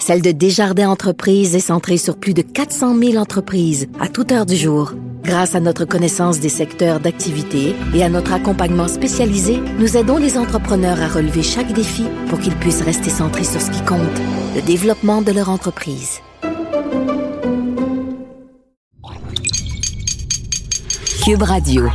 [0.00, 4.46] celle de Desjardins Entreprises est centrée sur plus de 400 000 entreprises à toute heure
[4.46, 4.94] du jour.
[5.22, 10.38] Grâce à notre connaissance des secteurs d'activité et à notre accompagnement spécialisé, nous aidons les
[10.38, 14.00] entrepreneurs à relever chaque défi pour qu'ils puissent rester centrés sur ce qui compte,
[14.56, 16.20] le développement de leur entreprise.
[21.22, 21.86] Cube Radio.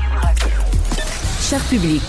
[1.41, 2.03] Cher public,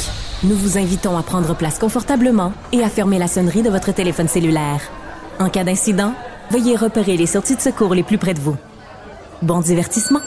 [0.44, 4.28] nous vous invitons à prendre place confortablement et à fermer la sonnerie de votre téléphone
[4.28, 4.82] cellulaire.
[5.38, 6.14] En cas d'incident,
[6.50, 8.56] veuillez repérer les sorties de secours les plus près de vous.
[9.42, 10.20] Bon divertissement.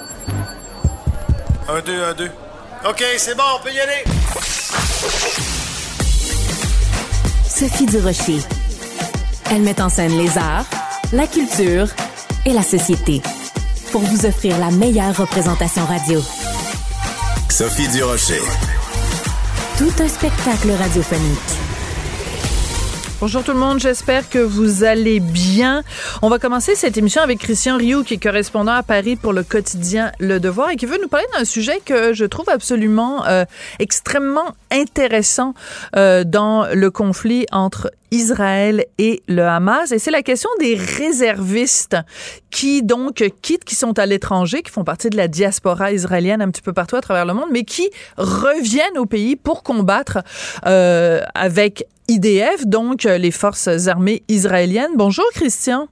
[1.68, 2.32] Un, deux, un, deux.
[2.88, 4.04] OK, c'est bon, on peut y aller.
[7.48, 8.40] Sophie Durocher.
[9.52, 10.66] Elle met en scène les arts,
[11.12, 11.88] la culture
[12.46, 13.22] et la société
[13.92, 16.22] pour vous offrir la meilleure représentation radio.
[17.50, 18.42] Sophie Durocher.
[19.78, 21.59] Tout un spectacle radiophonique.
[23.22, 25.84] Bonjour tout le monde, j'espère que vous allez bien.
[26.22, 29.44] On va commencer cette émission avec Christian Rioux, qui est correspondant à Paris pour le
[29.44, 33.44] quotidien Le Devoir et qui veut nous parler d'un sujet que je trouve absolument euh,
[33.80, 35.54] extrêmement intéressant
[35.98, 39.92] euh, dans le conflit entre Israël et le Hamas.
[39.92, 41.98] Et c'est la question des réservistes
[42.52, 46.50] qui donc quittent, qui sont à l'étranger, qui font partie de la diaspora israélienne un
[46.50, 50.20] petit peu partout à travers le monde, mais qui reviennent au pays pour combattre
[50.66, 54.94] euh, avec IDF, donc les forces armées israéliennes.
[54.96, 55.88] Bonjour Christian.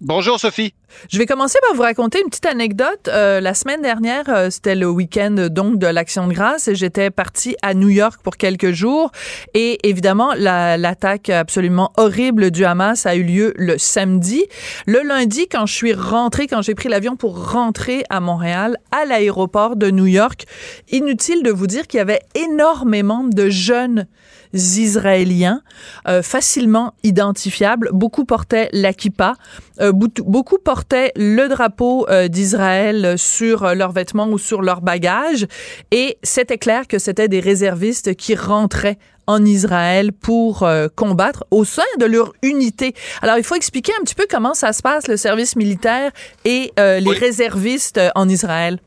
[0.00, 0.72] Bonjour Sophie.
[1.10, 3.08] Je vais commencer par vous raconter une petite anecdote.
[3.08, 7.10] Euh, la semaine dernière, euh, c'était le week-end donc de l'Action de grâce et j'étais
[7.10, 9.12] partie à New York pour quelques jours.
[9.52, 14.46] Et évidemment, l'attaque absolument horrible du Hamas a eu lieu le samedi.
[14.86, 19.04] Le lundi, quand je suis rentrée, quand j'ai pris l'avion pour rentrer à Montréal, à
[19.04, 20.46] l'aéroport de New York,
[20.90, 24.06] inutile de vous dire qu'il y avait énormément de jeunes
[24.54, 25.62] israéliens
[26.08, 27.90] euh, facilement identifiables.
[27.92, 29.34] Beaucoup portaient l'Akipa,
[29.80, 35.46] euh, beaucoup portaient le drapeau euh, d'Israël sur leurs vêtements ou sur leurs bagages.
[35.90, 41.84] Et c'était clair que c'était des réservistes qui rentraient en Israël pour combattre au sein
[42.00, 42.94] de leur unité.
[43.22, 46.10] Alors, il faut expliquer un petit peu comment ça se passe, le service militaire
[46.44, 48.80] et les réservistes en Israël.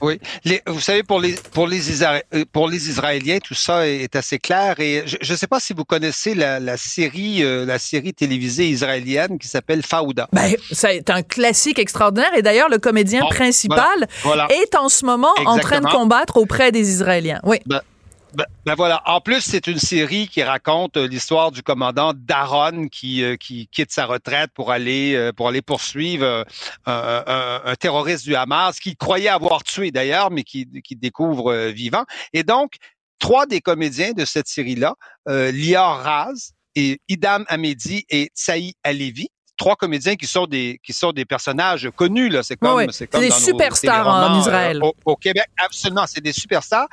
[0.00, 0.20] Oui,
[0.66, 1.80] vous savez pour les pour les
[2.52, 5.84] pour les Israéliens tout ça est, assez clair et je ne sais pas si vous
[5.84, 10.28] connaissez la, série euh, la série télévisée israélienne qui s'appelle Fauda.
[10.32, 14.08] Ben c'est un classique extraordinaire et d'ailleurs le comédien principal
[14.50, 17.40] est en ce moment en train de combattre auprès des Israéliens.
[17.44, 17.58] Oui.
[17.66, 17.80] Ben,
[18.36, 19.02] ben, ben, voilà.
[19.06, 23.66] En plus, c'est une série qui raconte euh, l'histoire du commandant Daron qui, euh, qui
[23.68, 26.44] quitte sa retraite pour aller euh, pour aller poursuivre
[26.84, 32.04] un, terroriste du Hamas qu'il croyait avoir tué d'ailleurs, mais qui, qui découvre vivant.
[32.34, 32.74] Et donc,
[33.18, 34.94] trois des comédiens de cette série-là,
[35.26, 41.12] Lior Raz et Idam Hamedi et Tsaï Alevi, trois comédiens qui sont des qui sont
[41.12, 42.42] des personnages connus là.
[42.42, 44.80] C'est comme c'est comme des superstars en Israël.
[45.04, 45.46] au, Québec.
[45.56, 46.88] Absolument c'est des superstars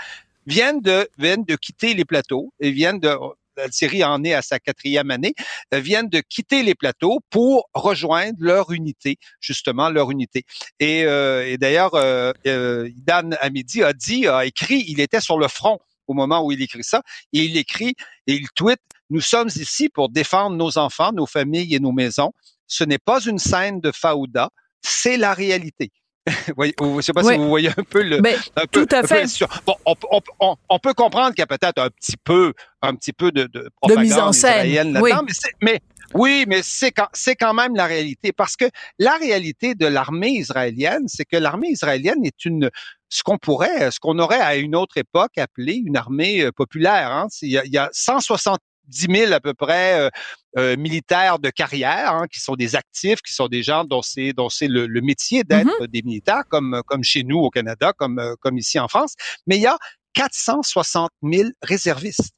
[0.45, 3.15] viennent de, viennent de quitter les plateaux et viennent de,
[3.57, 5.33] la série en est à sa quatrième année,
[5.73, 10.43] euh, viennent de quitter les plateaux pour rejoindre leur unité, justement leur unité.
[10.79, 15.37] Et, euh, et d'ailleurs, euh, euh, Dan Hamidi a dit, a écrit, il était sur
[15.37, 17.95] le front au moment où il écrit ça, et il écrit
[18.27, 18.79] et il tweet,
[19.09, 22.33] nous sommes ici pour défendre nos enfants, nos familles et nos maisons.
[22.67, 24.49] Ce n'est pas une scène de Faouda,
[24.81, 25.91] c'est la réalité.
[26.47, 28.21] je ne sais pas si vous voyez un peu le.
[28.21, 28.35] Mais,
[28.71, 29.25] tout à fait.
[29.65, 29.95] bon, on,
[30.39, 33.43] on, on, peut comprendre qu'il y a peut-être un petit peu, un petit peu de,
[33.43, 34.97] de, de mise en scène.
[35.01, 35.11] Oui.
[35.11, 35.79] Mais, mais,
[36.13, 38.65] oui, mais c'est quand, c'est quand même la réalité parce que
[38.99, 42.69] la réalité de l'armée israélienne, c'est que l'armée israélienne est une
[43.09, 47.11] ce qu'on pourrait, ce qu'on aurait à une autre époque appelé une armée euh, populaire.
[47.11, 47.27] Hein.
[47.41, 50.09] Il, y a, il y a 160 10 000 à peu près euh,
[50.57, 54.33] euh, militaires de carrière, hein, qui sont des actifs, qui sont des gens dont c'est
[54.33, 55.87] dont c'est le, métier d'être mm-hmm.
[55.87, 59.15] des militaires, comme comme chez nous au Canada, comme comme ici en France.
[59.47, 59.77] Mais il y a
[60.13, 62.33] 460 000 réservistes.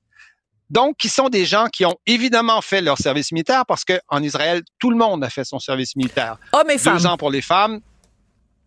[0.69, 4.23] Donc, qui sont des gens qui ont évidemment fait leur service militaire parce que en
[4.23, 6.37] Israël, tout le monde a fait son service militaire.
[6.53, 6.97] Hommes et femmes.
[6.97, 7.81] Deux ans pour les femmes,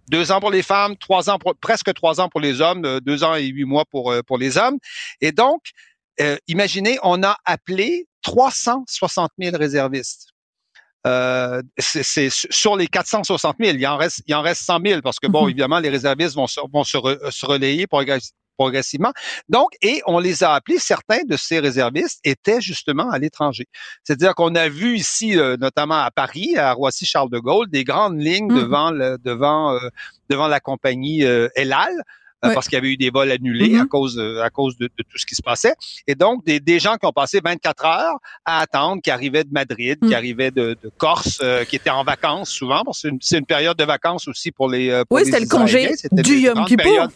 [0.08, 3.24] deux ans pour les femmes, trois ans pour, presque trois ans pour les hommes, deux
[3.24, 4.78] ans et huit mois pour pour les hommes.
[5.20, 5.62] Et donc,
[6.20, 10.28] euh, imaginez, on a appelé 360 000 réservistes.
[11.06, 15.20] Euh, c'est sur les 460 000, il en reste, il en reste 100 000 parce
[15.20, 15.50] que bon, mm-hmm.
[15.50, 16.96] évidemment, les réservistes vont, se, vont se,
[17.46, 17.86] relayer
[18.56, 19.12] progressivement.
[19.48, 23.66] Donc, et on les a appelés, certains de ces réservistes étaient justement à l'étranger.
[24.02, 28.52] C'est-à-dire qu'on a vu ici, notamment à Paris, à Roissy-Charles de Gaulle, des grandes lignes
[28.52, 28.60] mmh.
[28.60, 29.78] devant le, devant
[30.28, 31.94] devant la compagnie El Al
[32.44, 33.88] euh, parce qu'il y avait eu des vols annulés à mm-hmm.
[33.88, 35.74] cause à cause de, tout ce qui se passait.
[36.06, 39.52] Et donc des, des gens qui ont passé 24 heures à attendre, qui arrivaient de
[39.52, 40.14] Madrid, qui mm.
[40.14, 43.76] arrivaient de, de Corse, euh, qui étaient en vacances souvent, parce que c'est une, période
[43.76, 47.08] de vacances aussi pour les euh, pour oui, c'était le congé du Yom Kippour.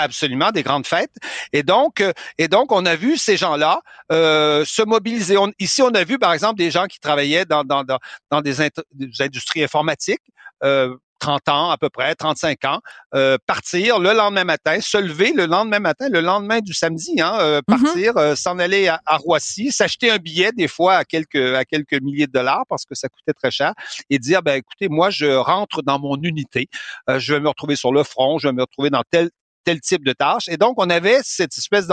[0.00, 1.16] Absolument, des grandes fêtes.
[1.52, 2.04] Et donc,
[2.38, 3.80] et donc, on a vu ces gens-là
[4.12, 5.34] euh, se mobiliser.
[5.58, 7.98] ici, on a vu, par exemple, des gens qui travaillaient dans, dans, dans,
[8.30, 8.54] dans des,
[8.92, 10.22] des, industries informatiques.
[10.62, 12.80] Euh, 30 ans à peu près, 35 ans,
[13.14, 17.36] euh, partir le lendemain matin, se lever le lendemain matin, le lendemain du samedi, hein,
[17.40, 17.82] euh, mm-hmm.
[17.82, 22.00] partir, euh, s'en aller à, Roissy, s'acheter un billet des fois à quelques à quelques
[22.00, 23.72] milliers de dollars parce que ça coûtait très cher
[24.10, 26.68] et dire ben écoutez moi je rentre dans mon unité,
[27.08, 29.30] je vais me retrouver sur le front, je vais me retrouver dans tel
[29.68, 30.48] tel type de tâche.
[30.48, 31.86] Et donc, on avait cette espèce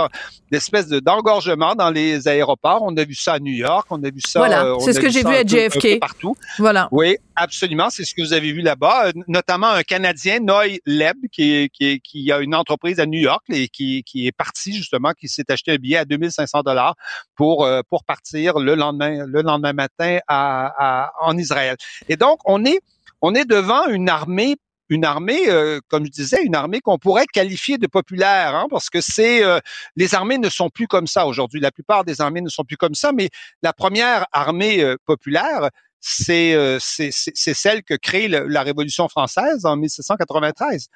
[0.50, 2.82] d'espèce d'engorgement dans les aéroports.
[2.84, 4.40] On a vu ça à New York, on a vu ça.
[4.40, 6.00] Voilà, euh, c'est ce que j'ai vu à JFK.
[6.00, 6.38] partout.
[6.58, 6.88] Voilà.
[6.92, 7.90] Oui, absolument.
[7.90, 9.08] C'est ce que vous avez vu là-bas.
[9.08, 13.44] Euh, notamment un Canadien, Noy Leb, qui, qui, qui a une entreprise à New York
[13.50, 16.96] et qui, qui est parti justement, qui s'est acheté un billet à 2500 dollars
[17.36, 21.76] pour euh, pour partir le lendemain le lendemain matin à, à, en Israël.
[22.08, 22.80] Et donc, on est
[23.22, 24.56] on est devant une armée
[24.90, 28.90] une armée, euh, comme je disais, une armée qu'on pourrait qualifier de populaire, hein, parce
[28.90, 29.60] que c'est euh,
[29.96, 31.60] les armées ne sont plus comme ça aujourd'hui.
[31.60, 33.30] La plupart des armées ne sont plus comme ça, mais
[33.62, 35.70] la première armée euh, populaire,
[36.08, 40.88] c'est c'est celle que crée la Révolution française en 1793,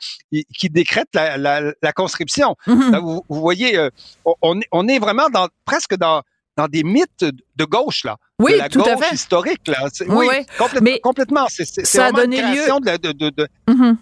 [0.55, 2.55] qui décrète la, la, la conscription.
[2.67, 2.99] Mm-hmm.
[2.99, 3.89] Vous, vous, voyez,
[4.23, 6.21] on, on est vraiment dans presque dans
[6.59, 7.25] dans des mythes
[7.55, 8.17] de gauche là.
[8.37, 9.15] Oui, de la tout gauche à fait.
[9.15, 9.87] historique là.
[10.07, 10.91] Oui, oui, complètement.
[10.91, 11.45] Mais complètement.
[11.47, 12.65] C'est ça a donné lieu.
[12.81, 13.95] De, de, de, mm-hmm.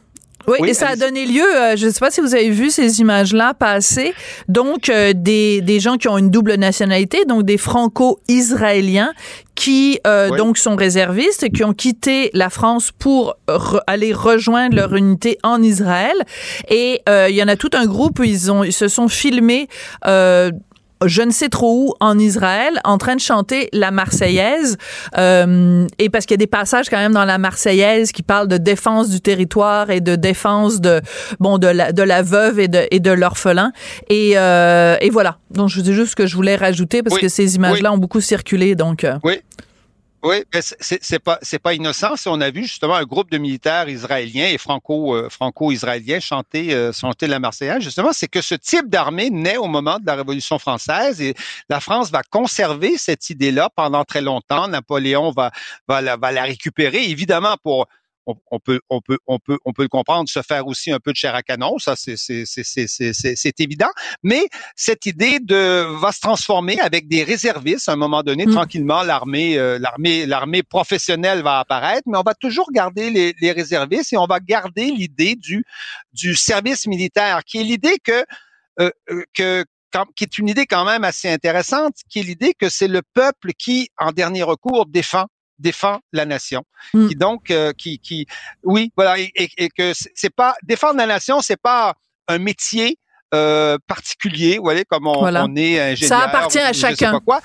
[0.47, 2.69] Oui, et ça a donné lieu, euh, je ne sais pas si vous avez vu
[2.69, 4.13] ces images-là passer,
[4.47, 9.11] donc euh, des, des gens qui ont une double nationalité, donc des franco-israéliens
[9.55, 13.35] qui euh, donc sont réservistes, qui ont quitté la France pour
[13.87, 16.15] aller rejoindre leur unité en Israël.
[16.69, 19.67] Et il y en a tout un groupe où ils ont ils se sont filmés
[21.05, 24.77] je ne sais trop où en Israël en train de chanter la Marseillaise.
[25.17, 28.47] Euh, et parce qu'il y a des passages quand même dans la Marseillaise qui parlent
[28.47, 31.01] de défense du territoire et de défense de
[31.39, 33.71] bon de la de la veuve et de et de l'orphelin.
[34.09, 35.37] Et euh, et voilà.
[35.51, 37.91] Donc je vous dis juste ce que je voulais rajouter parce que ces images là
[37.91, 39.17] ont beaucoup circulé donc euh.
[39.23, 39.41] oui
[40.23, 42.15] oui, c'est pas c'est pas innocent.
[42.25, 45.29] On a vu justement un groupe de militaires israéliens et franco euh,
[46.19, 47.83] chanter euh, chanter la Marseillaise.
[47.83, 51.35] Justement, c'est que ce type d'armée naît au moment de la Révolution française et
[51.69, 54.67] la France va conserver cette idée-là pendant très longtemps.
[54.67, 55.51] Napoléon va
[55.87, 57.87] va la récupérer évidemment pour
[58.27, 61.11] on, peut, on peut, on peut, on peut le comprendre, se faire aussi un peu
[61.11, 63.89] de chair à canon, ça c'est c'est évident.
[64.23, 68.51] Mais cette idée de va se transformer avec des réservistes à un moment donné, mmh.
[68.51, 73.51] tranquillement, l'armée, euh, l'armée, l'armée professionnelle va apparaître, mais on va toujours garder les, les
[73.51, 75.63] réservistes et on va garder l'idée du
[76.13, 78.25] du service militaire, qui est l'idée que
[78.79, 79.65] euh, euh, que
[80.15, 83.53] qui est une idée quand même assez intéressante, qui est l'idée que c'est le peuple
[83.57, 85.25] qui, en dernier recours, défend
[85.59, 86.63] défend la nation.
[86.93, 87.07] Mm.
[87.07, 88.25] Qui donc, euh, qui, qui,
[88.63, 91.95] oui, voilà, et, et, que c'est pas défendre la nation, c'est pas
[92.27, 92.97] un métier
[93.33, 96.19] euh, particulier, vous voyez, comme on, on est ingénieur.
[96.19, 97.19] Ça appartient à chacun.
[97.19, 97.41] quoi.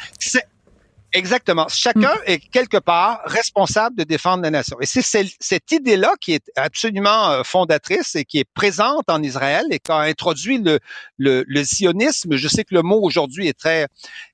[1.15, 1.67] Exactement.
[1.69, 2.23] Chacun mm.
[2.27, 4.79] est quelque part responsable de défendre la nation.
[4.81, 9.65] Et c'est cette idée-là qui est absolument euh, fondatrice et qui est présente en Israël
[9.71, 10.79] et qui a introduit le,
[11.19, 12.37] le, le sionisme.
[12.37, 13.89] Je sais que le mot aujourd'hui est très,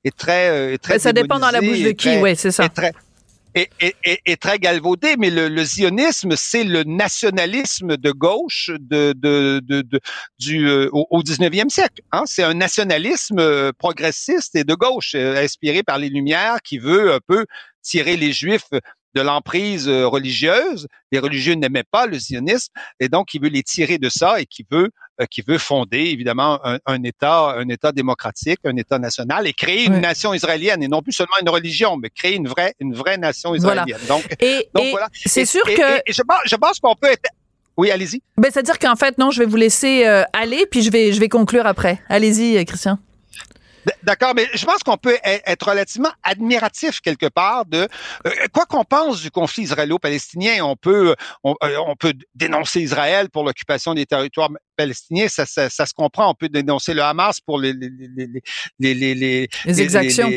[0.05, 0.95] est très, est très.
[0.95, 2.69] Ben, ça dépend dans la bouche de qui, oui, c'est ça.
[2.69, 2.93] Très,
[3.55, 10.01] est, très galvaudé, mais le, zionisme, c'est le nationalisme de gauche de, de, de,
[10.39, 12.03] du, euh, au, 19e siècle.
[12.13, 12.23] Hein?
[12.27, 17.13] C'est un nationalisme euh, progressiste et de gauche, euh, inspiré par les Lumières, qui veut
[17.13, 17.47] un peu
[17.83, 18.69] tirer les Juifs
[19.15, 20.87] de l'emprise euh, religieuse.
[21.13, 24.47] Les religieux n'aimaient pas le sionisme et donc il veut les tirer de ça et
[24.47, 29.47] qui veut euh, qui veut fonder évidemment un, État un État démocratique, un État national
[29.47, 32.75] et créer une nation israélienne et non plus seulement une religion, mais créer une vraie
[32.81, 34.01] une vraie nation israélienne.
[34.09, 35.09] Donc, et, donc voilà.
[35.13, 37.29] C'est sûr que je pense, je pense qu'on peut être
[37.79, 38.21] oui, allez-y.
[38.37, 41.21] Ben, c'est-à-dire qu'en fait, non, je vais vous laisser euh, aller, puis je vais, je
[41.21, 42.03] vais conclure après.
[42.09, 42.99] Allez-y, Christian.
[44.03, 47.89] D'accord, mais je pense qu'on peut e-, être relativement admiratif quelque part de
[48.27, 50.65] euh, quoi qu'on pense du conflit israélo-palestinien.
[50.65, 51.15] On peut
[51.45, 55.95] on, euh, on, peut dénoncer Israël pour l'occupation des territoires palestiniens, ça, ça, ça, se
[55.95, 56.31] comprend.
[56.31, 58.29] On peut dénoncer le Hamas pour les les les
[58.79, 60.31] les les, les exactions,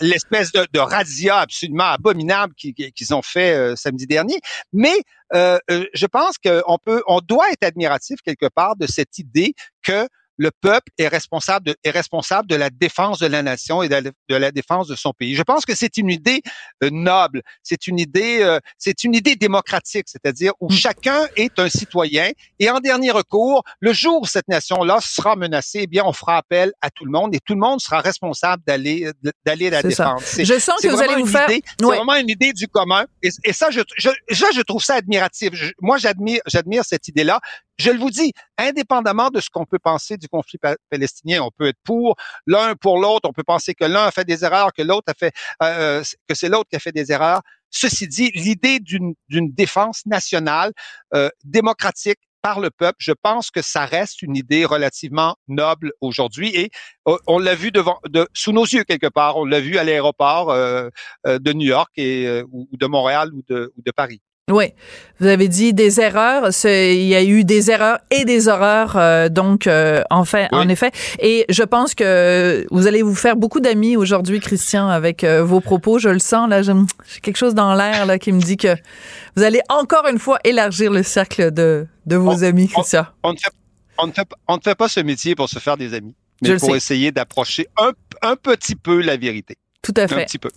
[0.00, 4.38] l'espèce de, de razzia absolument abominable qu'ils ont fait euh, samedi dernier.
[4.72, 4.96] Mais
[5.34, 10.08] euh, je pense qu'on peut, on doit être admiratif quelque part de cette idée que
[10.38, 14.12] le peuple est responsable de, est responsable de la défense de la nation et de
[14.28, 15.34] la, défense de son pays.
[15.34, 16.40] Je pense que c'est une idée
[16.82, 20.76] euh, noble, c'est une idée, euh, c'est une idée démocratique, c'est-à-dire où mm.
[20.76, 25.80] chacun est un citoyen et en dernier recours, le jour où cette nation-là sera menacée,
[25.82, 28.62] eh bien, on fera appel à tout le monde et tout le monde sera responsable
[28.66, 29.10] d'aller
[29.44, 30.20] d'aller la défendre.
[30.20, 31.48] Je sens que vous allez vous faire.
[31.48, 35.50] C'est vraiment une idée du commun et, et ça, je, je, je trouve ça admiratif.
[35.80, 37.40] moi, j'admire, j'admire cette idée-là.
[37.78, 40.58] Je le vous dis, indépendamment de ce qu'on peut penser du conflit
[40.90, 42.16] palestinien, on peut être pour
[42.46, 45.14] l'un pour l'autre, on peut penser que l'un a fait des erreurs, que l'autre a
[45.14, 45.32] fait,
[45.62, 47.40] euh, que c'est l'autre qui a fait des erreurs.
[47.70, 50.72] Ceci dit, l'idée d'une défense nationale
[51.14, 56.50] euh, démocratique par le peuple, je pense que ça reste une idée relativement noble aujourd'hui
[56.56, 56.70] et
[57.06, 59.36] euh, on l'a vu devant, de, sous nos yeux quelque part.
[59.36, 60.88] On l'a vu à l'aéroport euh,
[61.26, 64.20] de New York et ou de Montréal ou de Paris.
[64.50, 64.72] Oui,
[65.20, 66.50] vous avez dit des erreurs.
[66.64, 70.68] Il y a eu des erreurs et des horreurs, euh, donc euh, en fait, en
[70.68, 70.90] effet.
[71.20, 75.60] Et je pense que vous allez vous faire beaucoup d'amis aujourd'hui, Christian, avec euh, vos
[75.60, 75.98] propos.
[75.98, 76.62] Je le sens là.
[76.62, 76.72] J'ai
[77.20, 78.74] quelque chose dans l'air là qui me dit que
[79.36, 83.06] vous allez encore une fois élargir le cercle de, de vos amis, Christian.
[83.22, 83.50] On, ne fait,
[83.98, 86.56] on, ne fait, on ne fait pas ce métier pour se faire des amis, mais
[86.56, 89.56] pour essayer d'approcher un, un petit peu la vérité.
[89.82, 90.22] Tout à fait.
[90.22, 90.50] Un petit peu.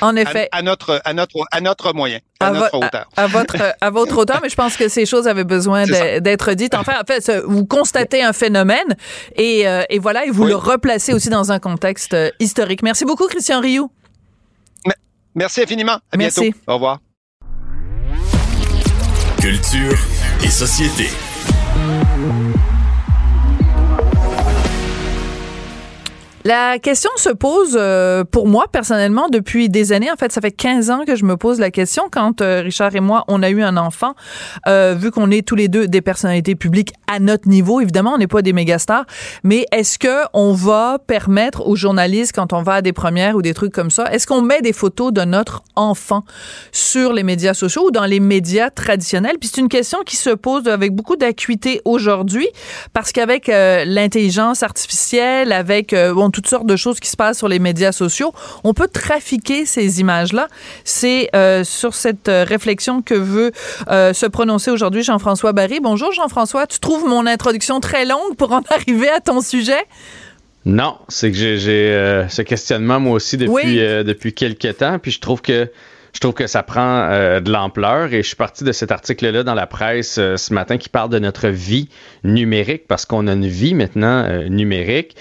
[0.00, 0.48] En effet.
[0.52, 3.08] À, notre, à, notre, à notre moyen, à, notre hauteur.
[3.16, 6.74] À, votre, à votre hauteur, mais je pense que ces choses avaient besoin d'être dites.
[6.74, 8.96] Enfin, en fait, vous constatez un phénomène
[9.36, 12.82] et, euh, et voilà, et vous le replacez aussi dans un contexte euh, historique.
[12.82, 13.90] Merci beaucoup, Christian Rioux.
[15.34, 15.98] Merci infiniment.
[16.10, 16.42] À bientôt.
[16.66, 17.00] Au revoir.
[19.40, 19.96] Culture
[20.42, 21.08] et société.
[26.48, 30.10] La question se pose euh, pour moi personnellement depuis des années.
[30.10, 32.96] En fait, ça fait 15 ans que je me pose la question quand euh, Richard
[32.96, 34.14] et moi, on a eu un enfant.
[34.66, 38.16] Euh, vu qu'on est tous les deux des personnalités publiques à notre niveau, évidemment, on
[38.16, 39.04] n'est pas des mégastars,
[39.44, 43.42] mais est-ce que on va permettre aux journalistes quand on va à des premières ou
[43.42, 46.24] des trucs comme ça, est-ce qu'on met des photos de notre enfant
[46.72, 49.36] sur les médias sociaux ou dans les médias traditionnels?
[49.38, 52.48] Puis c'est une question qui se pose avec beaucoup d'acuité aujourd'hui
[52.94, 57.58] parce qu'avec l'intelligence artificielle, avec bon, toutes sortes de choses qui se passent sur les
[57.58, 58.32] médias sociaux.
[58.62, 60.46] On peut trafiquer ces images-là.
[60.84, 63.50] C'est euh, sur cette euh, réflexion que veut
[63.90, 65.80] euh, se prononcer aujourd'hui Jean-François Barry.
[65.80, 66.68] Bonjour Jean-François.
[66.68, 69.84] Tu trouves mon introduction très longue pour en arriver à ton sujet?
[70.64, 75.00] Non, c'est que j'ai ce questionnement moi aussi depuis, depuis quelques temps.
[75.00, 75.72] Puis je trouve que
[76.12, 79.54] je trouve que ça prend de l'ampleur et je suis parti de cet article-là dans
[79.54, 81.88] la presse ce matin qui parle de notre vie
[82.22, 85.16] numérique parce qu'on a une vie maintenant numérique.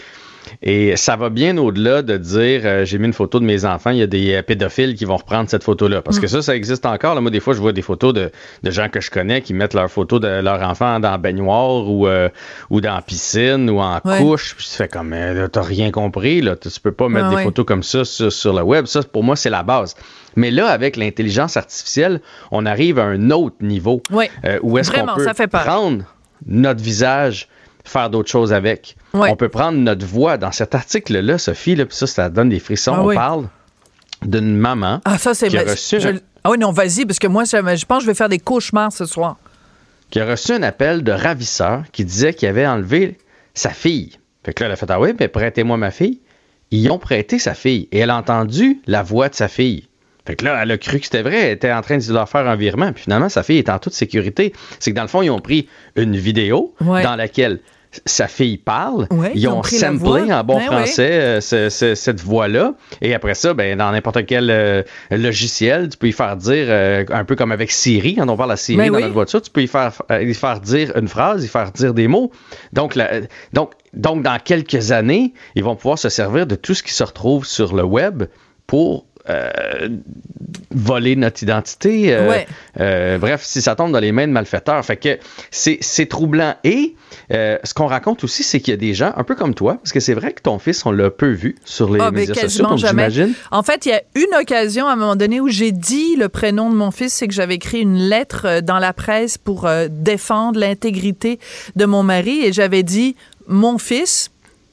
[0.62, 3.92] Et ça va bien au-delà de dire euh, j'ai mis une photo de mes enfants,
[3.92, 6.02] il y a des euh, pédophiles qui vont reprendre cette photo-là.
[6.02, 6.30] Parce que mm.
[6.30, 7.16] ça, ça existe encore.
[7.16, 8.32] Là, moi, des fois, je vois des photos de,
[8.64, 11.90] de gens que je connais qui mettent leurs photos de leurs enfants dans la baignoire
[11.90, 12.30] ou, euh,
[12.70, 14.56] ou dans la piscine ou en couche.
[14.56, 15.16] Puis tu fais comme
[15.52, 16.42] t'as rien compris.
[16.42, 16.56] Là.
[16.56, 18.86] Tu peux pas mettre des photos comme ça sur, le web.
[18.86, 19.96] Ça, pour moi, c'est la base.
[20.36, 24.02] Mais là, avec l'intelligence artificielle, on arrive à un autre niveau.
[24.62, 26.04] où est-ce qu'on peut prendre
[26.46, 27.48] notre visage
[27.90, 28.96] faire d'autres choses avec.
[29.14, 30.38] On peut prendre notre voix.
[30.38, 32.94] Dans cet article-là, Sophie, là, ça, ça donne des frissons.
[32.96, 33.50] Ah on parle
[34.24, 35.98] d'une maman ah, ça, c'est qui a reçu...
[36.44, 38.92] Ah oui, non, vas-y, parce que moi, je, pense que je vais faire des cauchemars
[38.92, 39.36] ce soir.
[40.10, 43.18] Qui a reçu un appel de ravisseur qui disait qu'il avait enlevé
[43.54, 44.12] sa fille.
[44.46, 46.22] Fait que là, elle a fait Ah oui, mais prêtez-moi ma fille.
[46.72, 49.88] Ils ont prêté sa fille et elle a entendu la voix de sa fille.
[50.26, 52.28] Fait que là, elle a cru que c'était vrai, elle était en train de leur
[52.28, 52.92] faire un virement.
[52.92, 54.54] Puis finalement, sa fille est en toute sécurité.
[54.80, 57.60] C'est que dans le fond, ils ont pris une vidéo dans laquelle
[58.06, 59.08] sa fille parle.
[59.34, 62.74] ils, ont, samplé en bon ben français euh, cette voix-là.
[63.02, 67.06] Et après ça, ben, dans n'importe quel euh, logiciel, tu peux y faire dire, euh,
[67.10, 69.52] un peu comme avec Siri, quand on parle à Siri ben dans notre voiture, tu
[69.52, 72.32] peux y faire, y faire dire une phrase, y faire dire des mots.
[72.74, 72.98] Donc,
[73.54, 77.04] donc, donc, dans quelques années, ils vont pouvoir se servir de tout ce qui se
[77.04, 78.24] retrouve sur le web
[78.66, 79.90] pour euh,
[80.72, 82.14] voler notre identité.
[82.14, 82.40] Euh,
[82.80, 84.84] euh, bref, si ça tombe dans les mains de malfaiteurs.
[84.86, 85.18] Fait que
[85.52, 86.56] c'est troublant.
[86.64, 86.96] Et
[87.30, 89.92] ce qu'on raconte aussi, c'est qu'il y a des gens, un peu comme toi, parce
[89.92, 92.68] que c'est vrai que ton fils, on l'a peu vu sur les ah, médias sociaux,
[92.68, 93.34] donc j'imagine.
[93.52, 96.30] En fait, il y a une occasion à un moment donné où j'ai dit le
[96.30, 100.60] prénom de mon fils, c'est que j'avais écrit une lettre dans la presse pour défendre
[100.60, 101.40] l'intégrité
[101.76, 103.16] de mon mari et j'avais dit
[103.48, 104.32] mon fils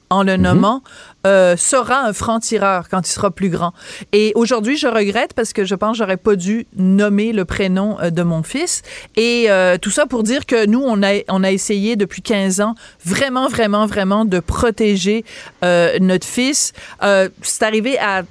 [0.09, 0.43] en le mhm.
[0.43, 0.83] nommant,
[1.25, 3.73] euh, sera un franc-tireur quand il sera plus grand.
[4.11, 7.97] Et aujourd'hui, je regrette parce que je pense que j'aurais pas dû nommer le prénom
[7.99, 8.83] euh, de mon fils.
[9.15, 12.61] Et euh, tout ça pour dire que nous, on a, on a essayé depuis 15
[12.61, 15.23] ans vraiment, vraiment, vraiment de protéger
[15.99, 16.73] notre fils.
[17.41, 18.23] c'est arrivé à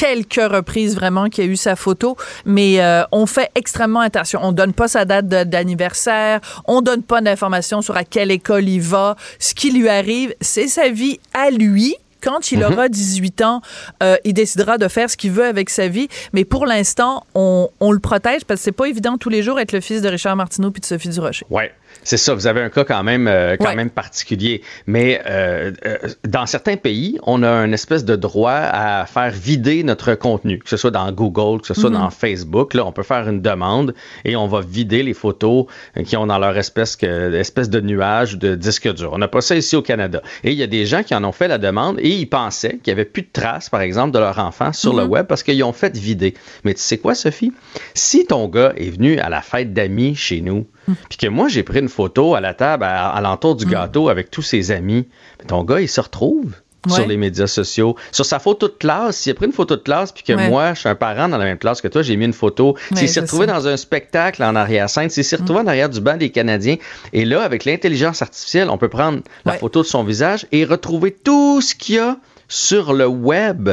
[0.00, 2.16] quelques reprises vraiment qu'il y a eu sa photo,
[2.46, 4.40] mais euh, on fait extrêmement attention.
[4.42, 8.80] On donne pas sa date d'anniversaire, on donne pas d'informations sur à quelle école il
[8.80, 9.16] va.
[9.38, 12.72] Ce qui lui arrive, c'est sa vie à lui quand il Mhm.
[12.72, 13.62] aura 18 ans,
[14.02, 16.08] euh, il décidera de faire ce qu'il veut avec sa vie.
[16.34, 19.58] Mais pour l'instant, on, on le protège parce que c'est pas évident tous les jours
[19.60, 21.46] être le fils de Richard Martineau puis de Sophie Durocher.
[21.50, 22.34] Ouais, c'est ça.
[22.34, 23.74] Vous avez un cas quand même, euh, quand Ouais.
[23.76, 24.62] même particulier.
[24.86, 29.82] Mais euh, euh, dans certains pays, on a une espèce de droit à faire vider
[29.84, 31.96] notre contenu, que ce soit dans Google, que ce soit Mhm.
[31.98, 32.74] dans Facebook.
[32.74, 33.94] Là, on peut faire une demande
[34.24, 35.66] et on va vider les photos
[36.04, 39.10] qui ont dans leur espèce, que, espèce de nuage ou de disque dur.
[39.12, 40.22] On n'a pas ça ici au Canada.
[40.44, 42.78] Et il y a des gens qui en ont fait la demande et ils pensaient
[42.82, 45.10] qu'il n'y avait plus de traces, par exemple, de leur enfant sur le Mhm.
[45.10, 46.34] web parce qu'ils ont fait vider.
[46.64, 47.52] Mais tu sais quoi, Sophie?
[47.94, 50.66] Si ton gars est venu à la fête d'amis chez nous,
[51.08, 54.08] puis que moi, j'ai pris une photo à la table à, à l'entour du gâteau
[54.08, 55.06] avec tous ses amis,
[55.38, 56.54] mais ton gars, il se retrouve
[56.86, 56.94] Ouais.
[56.94, 57.94] sur les médias sociaux.
[58.10, 60.48] Sur sa photo de classe, s'il a pris une photo de classe, puis que Ouais.
[60.48, 62.74] moi, je suis un parent dans la même classe que toi, j'ai mis une photo.
[62.94, 63.52] S'il s'est retrouvé ça.
[63.52, 66.76] dans un spectacle en arrière-scène, s'il s'est retrouvé en arrière du banc des Canadiens,
[67.12, 71.10] et là, avec l'intelligence artificielle, on peut prendre la photo de son visage et retrouver
[71.12, 72.16] tout ce qu'il y a
[72.48, 73.68] sur le web,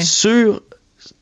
[0.00, 0.62] sur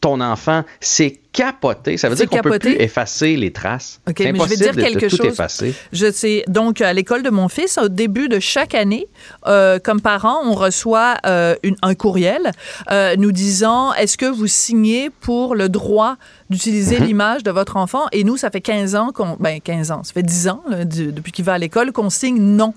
[0.01, 0.63] ton enfant.
[0.79, 1.97] C'est capoté.
[1.99, 4.01] Ça veut dire qu'on peut plus effacer les traces.
[4.09, 5.27] OK, mais je vais dire de- de quelque tout chose.
[5.27, 5.75] effacer.
[5.93, 6.43] Je sais.
[6.49, 9.07] Donc, à l'école de mon fils, au début de chaque année,
[9.47, 12.51] euh, comme parent, on reçoit euh, une- un courriel
[12.91, 16.17] euh, nous disant est-ce que vous signez pour le droit
[16.49, 17.07] d'utiliser Mhm.
[17.07, 18.05] l'image de votre enfant?
[18.13, 19.37] Et nous, ça fait 15 ans qu'on.
[19.39, 20.03] Ben, 15 ans.
[20.05, 22.73] Ça fait 10 ans, là, du- depuis qu'il va à l'école, qu'on signe non.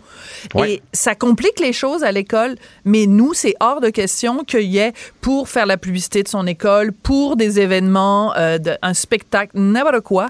[0.55, 0.73] Ouais.
[0.73, 4.79] Et ça complique les choses à l'école, mais nous, c'est hors de question qu'il y
[4.79, 9.51] ait, pour faire la publicité de son école, pour des événements, euh, de- un spectacle,
[9.55, 10.27] n'importe quoi,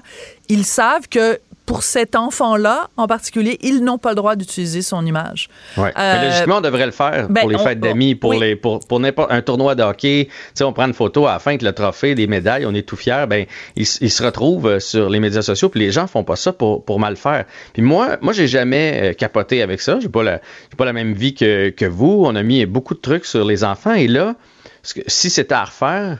[0.48, 5.06] ils savent que pour cet enfant-là, en particulier, ils n'ont pas le droit d'utiliser son
[5.06, 5.48] image.
[5.76, 5.92] Ouais.
[5.96, 8.40] Euh, Mais logiquement, on devrait le faire ben, pour les on- fêtes d'amis, pour, oui.
[8.40, 10.26] les, pour, pour n'importe un tournoi de hockey.
[10.28, 12.74] Tu sais, on prend une photo à la fin avec le trophée, des médailles, on
[12.74, 13.24] est tout fiers.
[13.28, 13.46] Ben,
[13.76, 16.52] ils, ils se retrouvent euh, sur les médias sociaux, puis les gens font pas ça
[16.52, 17.44] pour, pour mal faire.
[17.72, 20.00] Puis moi, moi, j'ai jamais euh, capoté avec ça.
[20.00, 20.40] J'ai pas la,
[20.76, 22.24] pas la même vie que, que vous.
[22.26, 23.94] On a mis beaucoup de trucs sur les enfants.
[23.94, 24.34] Et là,
[24.82, 26.18] si c'était à refaire,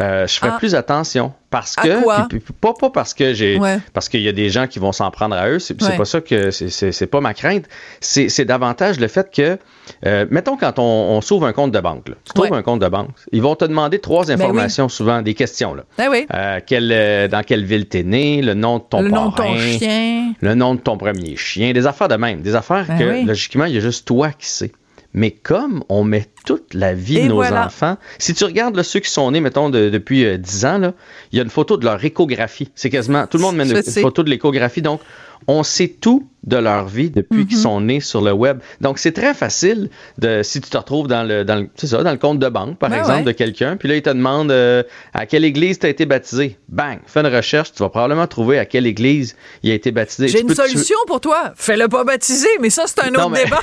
[0.00, 0.58] euh, je ferais Ah.
[0.58, 2.26] plus attention parce À que quoi?
[2.28, 3.78] puis- puis pas pas parce que j'ai Ouais.
[3.94, 5.96] parce qu'il y a des gens qui vont s'en prendre à eux c'est Ouais.
[5.96, 7.64] pas ça que c'est- pas ma crainte
[8.00, 9.58] c'est davantage le fait que
[10.06, 12.14] euh, mettons quand on, on s'ouvre un compte de banque là.
[12.24, 12.56] tu trouves Ouais.
[12.58, 14.42] un compte de banque ils vont te demander trois Ben oui.
[14.44, 16.26] informations souvent des questions là Ben oui.
[16.34, 19.34] Euh, quel, euh, dans quelle ville t'es né le nom de ton le nom de
[19.34, 20.32] ton chien.
[20.40, 23.24] le nom de ton premier chien, des affaires de même, des affaires Ben que oui.
[23.24, 24.70] logiquement, il y a juste toi qui sais.
[25.14, 27.66] Mais comme on met toute la vie Et de nos voilà.
[27.66, 30.78] enfants, si tu regardes là, ceux qui sont nés, mettons, de- depuis euh, 10 ans,
[30.78, 30.92] là,
[31.32, 32.70] il y a une photo de leur échographie.
[32.74, 34.82] C'est quasiment, tout le monde met une, photo de l'échographie.
[34.82, 35.00] Donc,
[35.46, 37.62] on sait tout de leur vie depuis qu'ils Mhm.
[37.62, 38.58] sont nés sur le web.
[38.80, 42.10] Donc, c'est très facile de, si tu te retrouves dans le, dans le, ça, dans
[42.10, 43.24] le compte de banque, par Ben exemple, ouais.
[43.24, 44.82] de quelqu'un, puis là, il te demande euh,
[45.14, 46.58] à quelle église tu as été baptisé?
[46.68, 46.98] Bang!
[47.06, 50.28] Fais une recherche, tu vas probablement trouver à quelle église il a été baptisé.
[50.28, 51.52] J'ai une tu- solution pour toi.
[51.56, 53.60] Fais-le pas baptiser, mais ça, c'est un Non, autre mais- débat.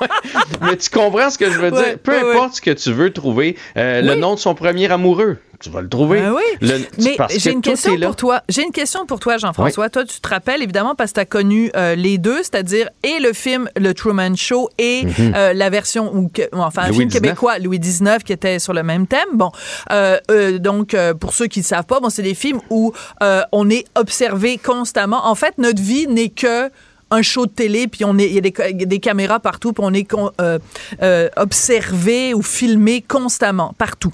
[0.62, 1.98] Mais tu comprends ce que je veux Ouais, dire?
[1.98, 5.70] Peu importe ce que tu veux trouver, euh, le nom de son premier amoureux, tu
[5.70, 6.20] vas le trouver.
[6.20, 6.42] Ben oui.
[6.60, 8.42] Le- Mais j'ai une tout question pour toi.
[8.48, 9.88] J'ai une question pour toi, Jean-François.
[9.90, 13.18] Toi, tu te rappelles évidemment parce que tu as connu euh, les deux, c'est-à-dire et
[13.20, 15.02] le film Le Truman Show et
[15.34, 16.90] euh, la version ou enfin un Mhm.
[16.90, 17.20] Louis film XIX.
[17.20, 19.28] québécois Louis XIX qui était sur le même thème.
[19.34, 19.50] Bon,
[19.90, 20.18] euh,
[20.58, 22.92] donc pour ceux qui ne savent pas, bon, c'est des films où
[23.52, 25.26] on est observé constamment.
[25.26, 26.70] En fait, notre vie n'est que
[27.10, 29.92] un show de télé, puis on est, il y a des, caméras partout, puis on
[29.92, 30.08] est
[30.40, 30.58] euh,
[31.02, 34.12] euh, observé ou filmé constamment, partout.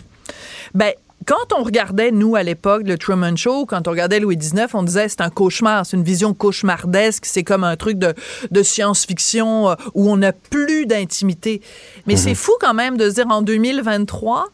[0.75, 0.93] Ben,
[1.27, 4.83] quand on regardait, nous, à l'époque, le Truman Show, quand on regardait Louis XIX, on
[4.83, 8.15] disait c'est un cauchemar, c'est une vision cauchemardesque, c'est comme un truc de,
[8.51, 11.63] de science-fiction euh, où on n'a plus d'intimité.
[12.07, 14.49] Mais c'est fou quand même de se dire en 2023,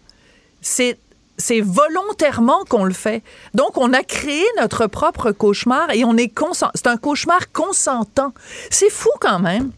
[0.60, 0.98] c'est
[1.40, 3.22] c'est volontairement qu'on le fait.
[3.54, 6.70] Donc, on a créé notre propre cauchemar et on est consent.
[6.74, 8.32] C'est un cauchemar consentant.
[8.70, 9.72] C'est fou quand même.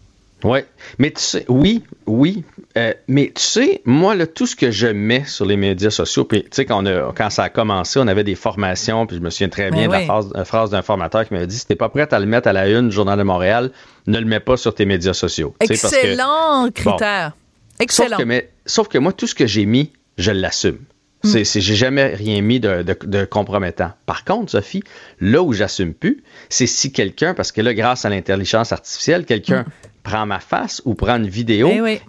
[0.45, 0.59] Oui,
[0.99, 2.43] mais tu sais, oui, oui,
[2.77, 6.25] euh, mais tu sais, moi, là, tout ce que je mets sur les médias sociaux,
[6.25, 9.19] puis tu sais, quand, on a- quand ça a commencé, on avait des formations, puis
[9.19, 10.07] je me souviens très bien Ben de la oui.
[10.07, 12.49] phrase, la phrase d'un formateur qui m'avait dit si t'es pas prêt à le mettre
[12.49, 13.71] à la une du Journal de Montréal,
[14.09, 15.55] ne le mets pas sur tes médias sociaux.
[15.61, 17.37] Parce que- Excellent critère.
[17.79, 18.09] Excellent.
[18.11, 20.79] Sauf que, mais, sauf que moi, tout ce que j'ai mis, je l'assume.
[21.25, 21.29] Hmm.
[21.29, 23.93] C'est, c'est- j'ai jamais rien mis de, de- de compromettant.
[24.07, 24.83] Par contre, Sophie,
[25.21, 29.65] là où j'assume plus, c'est si quelqu'un, parce que là, grâce à l'intelligence artificielle, quelqu'un
[30.03, 31.71] prend ma face ou prend une vidéo.
[31.73, 32.01] Eh oui.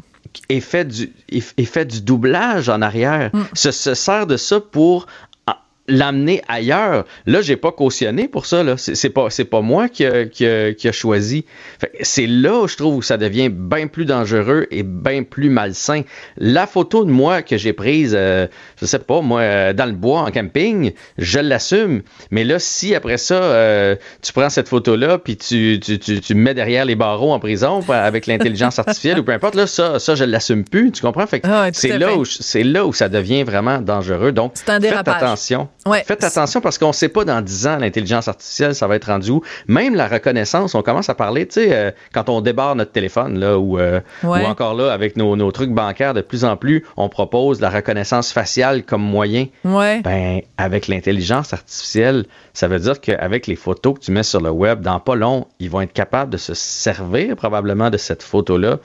[0.49, 3.43] et, fait du, et, et fait du doublage en arrière, Hmm.
[3.53, 5.05] se, se sert de ça pour
[5.45, 7.05] ah, l'amener ailleurs.
[7.27, 8.63] Là, j'ai pas cautionné pour ça.
[8.63, 8.77] Là.
[8.77, 11.45] C'est, c'est pas, c'est pas moi qui a, qui a- qui a choisi.
[11.79, 15.49] Fait c'est là où je trouve où ça devient bien plus dangereux et bien plus
[15.49, 16.01] malsain.
[16.37, 18.47] La photo de moi que j'ai prise, euh,
[18.81, 22.01] je sais pas, moi, euh, dans le bois, en camping, je l'assume.
[22.31, 26.35] Mais là, si après ça, euh, tu prends cette photo-là, puis tu, tu, tu, tu,
[26.35, 30.15] mets derrière les barreaux en prison avec l'intelligence artificielle ou peu importe, là, ça, ça
[30.15, 30.91] je l'assume plus.
[30.91, 31.27] Tu comprends?
[31.27, 34.31] Fait que ah c'est là, où, c'est là où ça devient vraiment dangereux.
[34.31, 35.69] Donc, faites attention.
[36.05, 39.05] Faites attention parce qu'on ne sait pas dans 10 ans, l'intelligence artificielle, ça va être
[39.05, 39.41] rendu où.
[39.67, 43.39] Même la reconnaissance, on commence à parler, tu sais, euh, quand on débarre notre téléphone,
[43.39, 46.85] là, ou, euh, ou encore là, avec nos, nos, trucs bancaires, de plus en plus,
[46.97, 49.47] on propose la reconnaissance faciale comme moyen.
[49.63, 50.01] Ouais.
[50.01, 54.49] Ben, avec l'intelligence artificielle, ça veut dire qu'avec les photos que tu mets sur le
[54.49, 58.79] web, dans pas long, ils vont être capables de se servir probablement de cette photo-là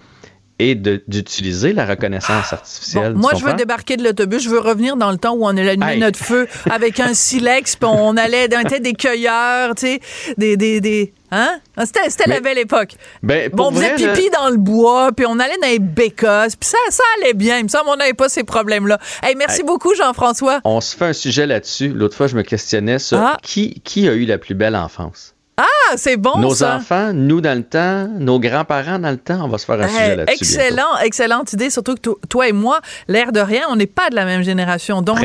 [0.59, 3.15] et d'utiliser la reconnaissance artificielle.
[3.15, 4.43] moi, je veux débarquer de l'autobus.
[4.43, 7.89] Je veux revenir dans le temps où on allumait notre feu avec un silex, puis
[7.89, 10.01] on allait, on était des cueilleurs, tu sais,
[10.37, 11.61] des, des, des, Hein?
[11.77, 12.93] Ah, c'était la belle époque.
[13.23, 16.69] Ben, bon, on faisait pipi dans le bois, puis on allait dans les bécosses, puis
[16.69, 17.59] ça, ça allait bien.
[17.59, 18.99] Il me semble qu'on n'avait pas ces problèmes-là.
[19.23, 20.61] Hey, merci beaucoup, Jean-François.
[20.65, 21.89] On se fait un sujet là-dessus.
[21.89, 23.37] L'autre fois, je me questionnais sur ah.
[23.43, 25.35] qui, qui a eu la plus belle enfance?
[25.59, 29.49] Ah, c'est bon Nos enfants, nous dans le temps, nos grands-parents dans le temps, on
[29.49, 30.39] va se faire un sujet là-dessus.
[30.39, 34.15] Excellent, excellente idée, surtout que toi et moi, l'air de rien, on n'est pas de
[34.15, 35.03] la même génération.
[35.03, 35.19] Donc,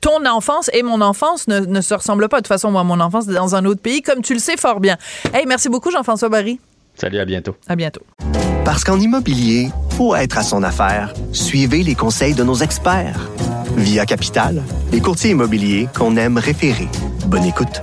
[0.00, 2.38] ton enfance et mon enfance ne, se ressemblent pas.
[2.38, 4.80] De toute façon, moi, mon enfance, dans un autre pays, comme tu le sais fort
[4.80, 4.96] bien.
[5.32, 6.58] Hey, merci beaucoup, Jean-François Barry.
[6.96, 7.54] Salut, à bientôt.
[7.68, 8.02] À bientôt.
[8.64, 13.30] Parce qu'en immobilier, pour être à son affaire, suivez les conseils de nos experts.
[13.76, 16.88] Via Capital, les courtiers immobiliers qu'on aime référer.
[17.26, 17.82] Bonne écoute.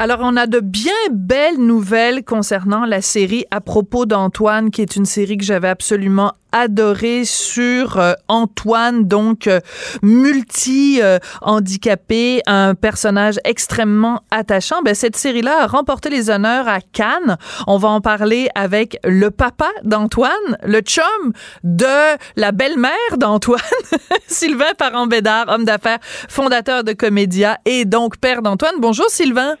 [0.00, 4.94] Alors, on a de bien belles nouvelles concernant la série à propos d'Antoine, qui est
[4.94, 9.58] une série que j'avais absolument adorée sur euh, Antoine, donc euh,
[10.02, 14.82] multi-handicapé, un personnage extrêmement attachant.
[14.82, 17.36] Ben, cette série-là a remporté les honneurs à Cannes.
[17.66, 21.32] On va en parler avec le papa d'Antoine, le chum
[21.64, 23.58] de la belle-mère d'Antoine,
[24.28, 28.76] Sylvain Parent-Bédard, homme d'affaires, fondateur de Comédia et donc père d'Antoine.
[28.78, 29.56] Bonjour Sylvain.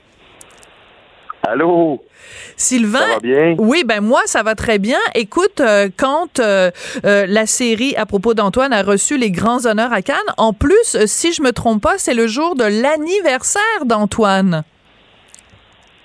[1.50, 1.98] Allô?
[2.56, 3.54] Sylvain, ça va bien?
[3.58, 4.98] oui, ben moi ça va très bien.
[5.14, 6.70] Écoute, euh, quand euh,
[7.06, 11.06] euh, la série à propos d'Antoine a reçu les grands honneurs à Cannes, en plus,
[11.06, 14.62] si je me trompe pas, c'est le jour de l'anniversaire d'Antoine.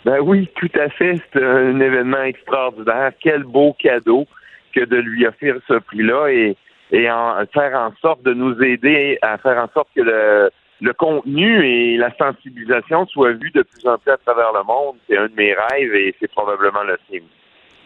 [0.05, 1.19] Ben oui, tout à fait.
[1.33, 3.11] C'est un événement extraordinaire.
[3.21, 4.25] Quel beau cadeau
[4.73, 6.55] que de lui offrir ce prix-là et,
[6.91, 10.51] et en, faire en sorte de nous aider à faire en sorte que le
[10.83, 14.97] le contenu et la sensibilisation soient vus de plus en plus à travers le monde.
[15.07, 17.21] C'est un de mes rêves et c'est probablement le sien.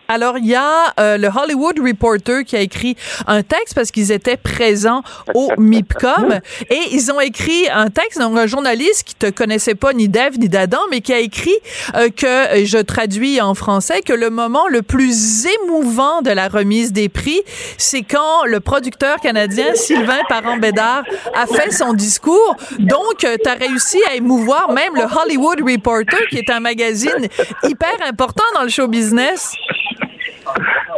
[0.07, 2.95] Alors, il y a euh, le Hollywood Reporter qui a écrit
[3.27, 6.39] un texte parce qu'ils étaient présents au MIPCOM
[6.69, 10.39] et ils ont écrit un texte, donc un journaliste qui te connaissait pas ni d'Ève
[10.39, 11.57] ni d'Adam, mais qui a écrit
[11.95, 16.93] euh, que, je traduis en français, que le moment le plus émouvant de la remise
[16.93, 17.41] des prix,
[17.77, 22.55] c'est quand le producteur canadien Sylvain Parent-Bédard a fait son discours.
[22.79, 27.27] Donc, euh, tu as réussi à émouvoir même le Hollywood Reporter, qui est un magazine
[27.63, 29.53] hyper important dans le show business.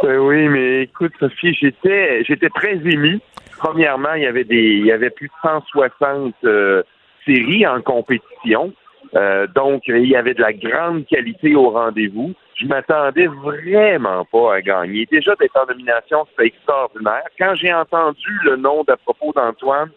[0.02, 3.20] Ben oui, mais écoute, Sophie, j'étais j'étais très ému.
[3.58, 6.82] Premièrement, il y avait des il y avait plus de 160 euh,
[7.26, 8.72] séries en compétition.
[9.16, 12.32] Euh, donc, il y avait de la grande qualité au rendez-vous.
[12.54, 15.06] Je m'attendais vraiment pas à gagner.
[15.10, 17.24] Déjà d'être en nomination, c'était extraordinaire.
[17.38, 19.90] Quand j'ai entendu le nom d'à propos d'Antoine,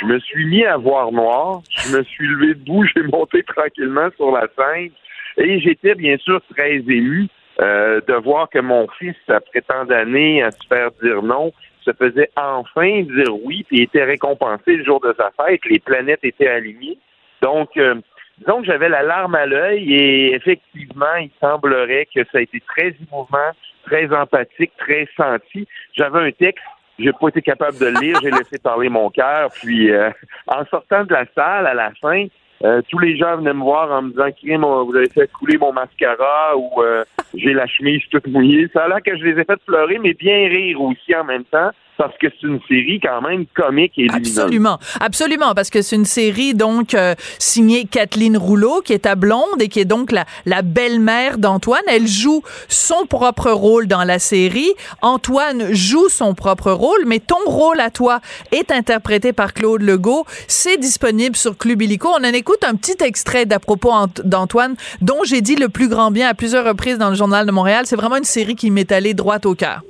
[0.00, 1.60] je me suis mis à voir noir.
[1.70, 4.90] Je me suis levé debout, j'ai monté tranquillement sur la scène.
[5.36, 7.28] Et j'étais bien sûr très ému.
[7.60, 11.52] Euh, de voir que mon fils, après tant d'années à se faire dire non,
[11.84, 16.20] se faisait enfin dire oui, puis était récompensé le jour de sa fête, les planètes
[16.22, 16.96] étaient alignées.
[17.42, 17.96] Donc, euh,
[18.46, 22.94] donc j'avais la larme à l'œil et effectivement, il semblerait que ça a été très
[23.08, 23.50] émouvant,
[23.84, 25.68] très empathique, très senti.
[25.92, 26.64] J'avais un texte,
[26.98, 30.10] j'ai pas été capable de le lire, j'ai laissé parler mon cœur, puis euh,
[30.46, 32.26] en sortant de la salle à la fin,
[32.62, 35.56] Euh, tous les gens venaient me voir en me disant Crime, vous avez fait couler
[35.56, 38.68] mon mascara ou euh, j'ai la chemise toute mouillée.
[38.72, 41.44] Ça a l'air que je les ai fait pleurer, mais bien rire aussi en même
[41.44, 41.70] temps
[42.00, 44.38] parce que c'est une série quand même comique et lumineuse.
[44.38, 49.16] Absolument, absolument, parce que c'est une série donc euh, signée Kathleen Rouleau, qui est ta
[49.16, 51.82] blonde et qui est donc la, la belle-mère d'Antoine.
[51.88, 54.70] Elle joue son propre rôle dans la série.
[55.02, 60.24] Antoine joue son propre rôle, mais ton rôle à toi est interprété par Claude Legault.
[60.48, 62.08] C'est disponible sur Club Illico.
[62.18, 63.92] On en écoute un petit extrait d'à propos
[64.24, 67.52] d'Antoine, dont j'ai dit le plus grand bien à plusieurs reprises dans le Journal de
[67.52, 67.82] Montréal.
[67.84, 69.82] C'est vraiment une série qui m'est allée droit au cœur.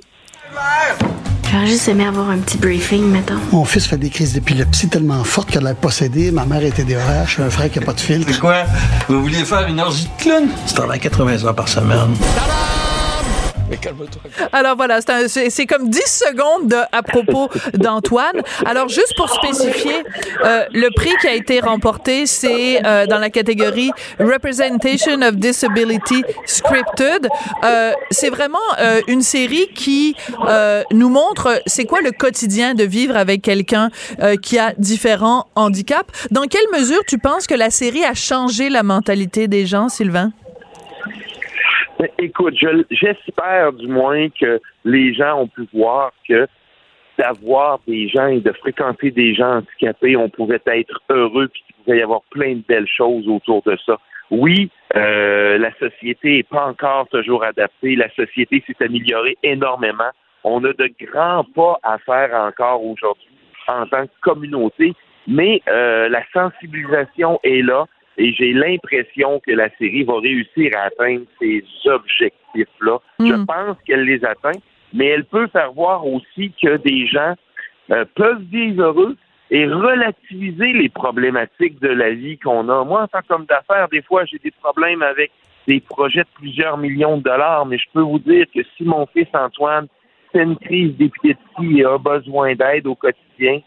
[1.51, 3.35] J'aurais juste aimé avoir un petit briefing, mettons.
[3.51, 6.31] Mon fils fait des crises d'épilepsie tellement fortes qu'elle l'a possédé.
[6.31, 8.23] Ma mère était des RH, un frère qui n'a pas de fil.
[8.25, 8.63] C'est quoi?
[9.09, 10.47] Vous vouliez faire une orgie de clown?
[10.65, 12.15] Je travaille 80 heures par semaine.
[14.51, 18.41] Alors voilà, c'est comme 10 secondes de, à propos d'Antoine.
[18.65, 20.03] Alors juste pour spécifier,
[20.43, 26.23] euh, le prix qui a été remporté, c'est euh, dans la catégorie Representation of Disability
[26.45, 27.27] Scripted.
[27.63, 30.15] Euh, c'est vraiment euh, une série qui
[30.47, 33.89] euh, nous montre c'est quoi le quotidien de vivre avec quelqu'un
[34.21, 36.27] euh, qui a différents handicaps.
[36.31, 40.31] Dans quelle mesure tu penses que la série a changé la mentalité des gens, Sylvain?
[42.17, 42.55] Écoute,
[42.89, 46.47] j'espère du moins que les gens ont pu voir que
[47.17, 51.75] d'avoir des gens et de fréquenter des gens handicapés, on pouvait être heureux puis qu'il
[51.83, 53.99] pouvait y avoir plein de belles choses autour de ça.
[54.31, 57.95] Oui, euh, la société n'est pas encore toujours adaptée.
[57.95, 60.09] La société s'est améliorée énormément.
[60.43, 63.29] On a de grands pas à faire encore aujourd'hui
[63.67, 64.93] en tant que communauté,
[65.27, 67.85] mais euh, la sensibilisation est là.
[68.21, 72.99] Et j'ai l'impression que la série va réussir à atteindre ces objectifs-là.
[73.19, 74.59] Je pense qu'elle les atteint,
[74.93, 77.33] mais elle peut faire voir aussi que des gens
[77.89, 79.17] euh, peuvent vivre heureux
[79.49, 82.85] et relativiser les problématiques de la vie qu'on a.
[82.85, 85.31] Moi, en tant qu'homme d'affaires, des fois, j'ai des problèmes avec
[85.67, 89.07] des projets de plusieurs millions de dollars, mais je peux vous dire que si mon
[89.07, 89.87] fils Antoine
[90.31, 93.61] fait une crise d'épilepsie et a besoin d'aide au quotidien,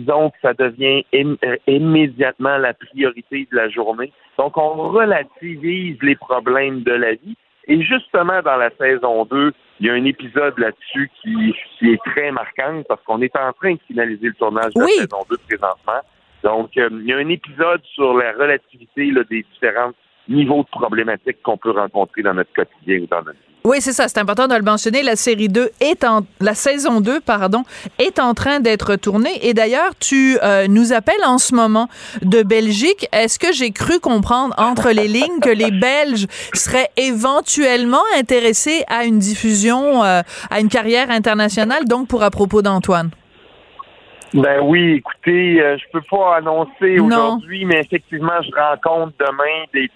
[0.00, 4.12] disons que ça devient euh, immédiatement la priorité de la journée.
[4.38, 7.36] Donc, on relativise les problèmes de la vie.
[7.68, 12.30] Et justement, dans la saison 2, il y a un épisode là-dessus qui, est très
[12.32, 16.00] marquant parce qu'on est en train de finaliser le tournage de la saison 2 présentement.
[16.42, 19.92] Donc, euh, il y a un épisode sur la relativité des différents
[20.28, 23.49] niveaux de problématiques qu'on peut rencontrer dans notre quotidien ou dans notre vie.
[23.62, 25.02] Oui, c'est ça, c'est important de le mentionner.
[25.02, 27.64] La série 2 est en la saison 2 pardon,
[27.98, 31.88] est en train d'être tournée et d'ailleurs, tu euh, nous appelles en ce moment
[32.22, 33.06] de Belgique.
[33.12, 39.04] Est-ce que j'ai cru comprendre entre les lignes que les Belges seraient éventuellement intéressés à
[39.04, 43.10] une diffusion euh, à une carrière internationale donc pour à propos d'Antoine?
[44.32, 49.90] Ben oui, écoutez, euh, je peux pas annoncer aujourd'hui, mais effectivement, je rencontre demain des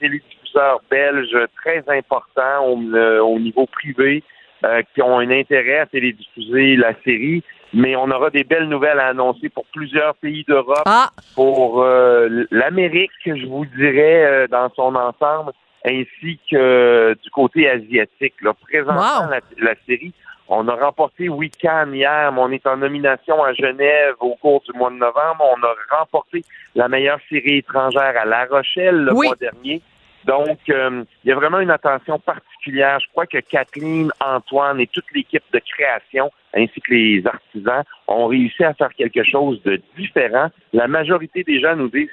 [0.90, 4.23] belges très importants au, euh, au niveau privé
[4.64, 7.43] euh, qui ont un intérêt à télédiffuser la série.
[7.73, 11.11] Mais on aura des belles nouvelles à annoncer pour plusieurs pays d'Europe, ah.
[11.35, 15.51] pour l'Amérique, je vous dirais, dans son ensemble,
[15.85, 18.35] ainsi que du côté asiatique.
[18.43, 18.53] Là.
[18.55, 20.14] Présentement, la série
[20.49, 24.77] on a remporté Week-end hier, mais on est en nomination à Genève au cours du
[24.79, 25.40] mois de novembre.
[25.40, 26.43] On a remporté
[26.75, 29.81] la meilleure série étrangère à La Rochelle le mois dernier.
[30.27, 32.99] Donc, euh, il y a vraiment une attention particulière.
[33.01, 38.27] Je crois que Kathleen, Antoine et toute l'équipe de création, ainsi que les artisans, ont
[38.27, 40.49] réussi à faire quelque chose de différent.
[40.73, 42.11] La majorité des gens nous disent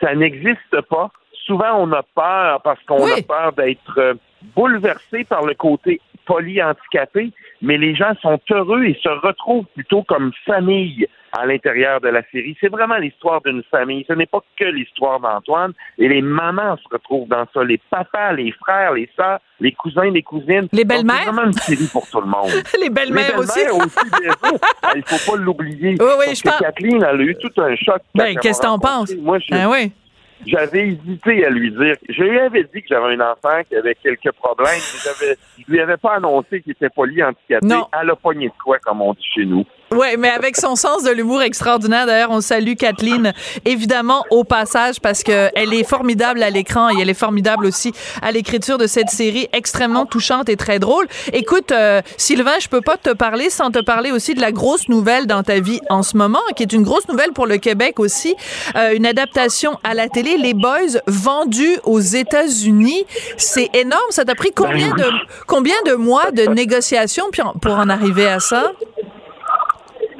[0.00, 1.10] ça n'existe pas.
[1.46, 4.14] Souvent, on a peur parce qu'on a peur d'être euh,
[4.54, 10.32] bouleversé par le côté polyhandicapé, mais les gens sont heureux et se retrouvent plutôt comme
[10.46, 12.56] famille à l'intérieur de la série.
[12.60, 14.04] C'est vraiment l'histoire d'une famille.
[14.08, 15.72] Ce n'est pas que l'histoire d'Antoine.
[15.98, 17.64] Et les mamans se retrouvent dans ça.
[17.64, 20.68] Les papas, les frères, les sœurs, les cousins, les cousines.
[20.72, 21.16] Les belles-mères.
[21.18, 22.50] C'est vraiment une série pour tout le monde.
[22.80, 23.60] les belles-mères aussi.
[24.96, 25.96] Il faut pas l'oublier.
[25.98, 26.58] Oui, oui, je pense.
[26.58, 28.02] Kathleen, elle a eu tout un choc.
[28.14, 29.12] Ben, qu'est-ce que t'en penses?
[29.16, 29.54] Moi, je...
[29.54, 29.92] Ah oui
[30.46, 31.96] j'avais hésité à lui dire.
[32.08, 34.80] Je lui avais dit que j'avais un enfant qui avait quelques problèmes,
[35.20, 37.66] mais je lui avais pas annoncé qu'il était polyhandicapé.
[37.66, 37.86] Non.
[38.00, 39.64] Elle a pogné de quoi, comme on dit chez nous.
[39.96, 42.06] Oui, mais avec son sens de l'humour extraordinaire.
[42.06, 43.32] D'ailleurs, on salue Kathleen,
[43.64, 47.92] évidemment, au passage, parce que elle est formidable à l'écran et elle est formidable aussi
[48.20, 51.06] à l'écriture de cette série extrêmement touchante et très drôle.
[51.32, 54.88] Écoute, euh, Sylvain, je peux pas te parler sans te parler aussi de la grosse
[54.88, 58.00] nouvelle dans ta vie en ce moment, qui est une grosse nouvelle pour le Québec
[58.00, 58.34] aussi.
[58.74, 63.06] Euh, une adaptation à la télé, Les Boys, vendus aux États-Unis.
[63.36, 64.02] C'est énorme.
[64.10, 65.04] Ça t'a pris combien de,
[65.46, 67.26] combien de mois de négociations
[67.60, 68.72] pour en arriver à ça?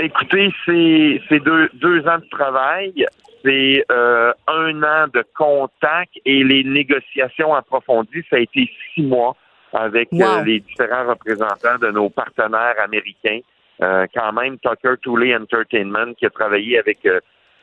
[0.00, 3.06] Écoutez, c'est deux, deux ans de travail.
[3.44, 9.36] c'est euh, un an de contact et les négociations approfondies, ça a été six mois
[9.72, 10.22] avec Wow.
[10.22, 13.40] euh, les différents représentants de nos partenaires américains.
[13.82, 17.20] Euh, quand même, Tucker Tooley Entertainment, qui a travaillé avec euh,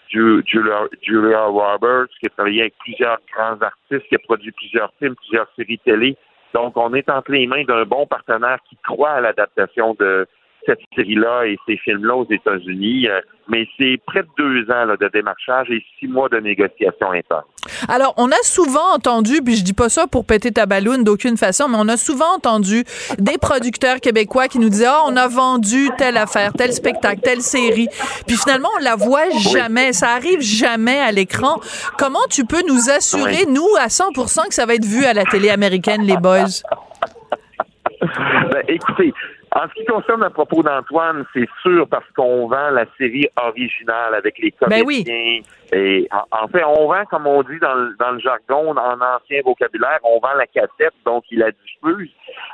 [0.10, 4.92] Ju- Julia, Julia Roberts, qui a travaillé avec plusieurs grands artistes, qui a produit plusieurs
[5.00, 6.18] films, plusieurs séries télé.
[6.54, 10.28] Donc, on est entre les mains d'un bon partenaire qui croit à l'adaptation de
[10.66, 13.08] cette série-là et ces films-là aux États-Unis.
[13.08, 17.12] Euh, mais c'est près de deux ans là, de démarchage et six mois de négociations
[17.12, 17.44] intenses.
[17.90, 21.38] Alors, on a souvent entendu, puis je dis pas ça pour péter ta balloune d'aucune
[21.38, 22.84] façon, mais on a souvent entendu
[23.20, 27.42] des producteurs québécois qui nous disaient Ah, on a vendu telle affaire, tel spectacle, telle
[27.42, 27.88] série.
[28.26, 29.92] Puis finalement, on la voit jamais.
[29.94, 31.60] Ça arrive jamais à l'écran.
[31.98, 35.26] Comment tu peux nous assurer, nous, à 100% que ça va être vu à la
[35.26, 36.46] télé américaine, les boys?
[38.52, 39.14] Ben, écoutez,
[39.54, 44.16] en ce qui concerne à propos d'Antoine, c'est sûr parce qu'on vend la série originale
[44.16, 44.86] avec les Ben comédiens.
[44.86, 45.44] oui.
[45.74, 49.02] Et en, en fait, on vend, comme on dit dans, le- dans le jargon, en
[49.02, 52.12] ancien vocabulaire, on vend la cassette, donc il la diffuse.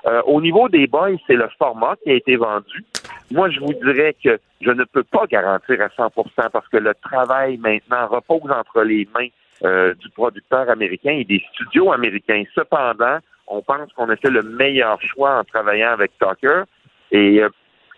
[0.07, 2.83] Euh, au niveau des boys, c'est le format qui a été vendu.
[3.31, 6.93] Moi, je vous dirais que je ne peux pas garantir à 100% parce que le
[6.95, 9.27] travail maintenant repose entre les mains
[9.65, 12.43] euh, du producteur américain et des studios américains.
[12.55, 16.63] Cependant, on pense qu'on a fait le meilleur choix en travaillant avec Tucker.
[17.11, 17.49] Et euh,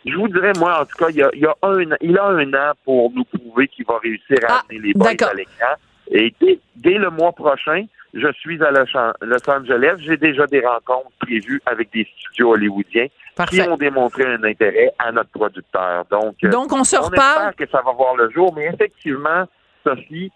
[0.05, 2.17] je vous dirais, moi, en tout cas, il y a, il y a un, il
[2.17, 5.73] a un an pour nous prouver qu'il va réussir à amener les boys à l'écran.
[6.11, 9.97] Et dès, dès le mois prochain, je suis à Los, Angeles.
[9.99, 13.57] J'ai déjà des rencontres prévues avec des studios hollywoodiens Parfait.
[13.57, 16.05] qui ont démontré un intérêt à notre producteur.
[16.09, 17.49] Donc, euh, Donc, on se on reparle.
[17.49, 18.51] espère que ça va voir le jour.
[18.55, 19.45] Mais effectivement,
[19.85, 20.31] Sophie,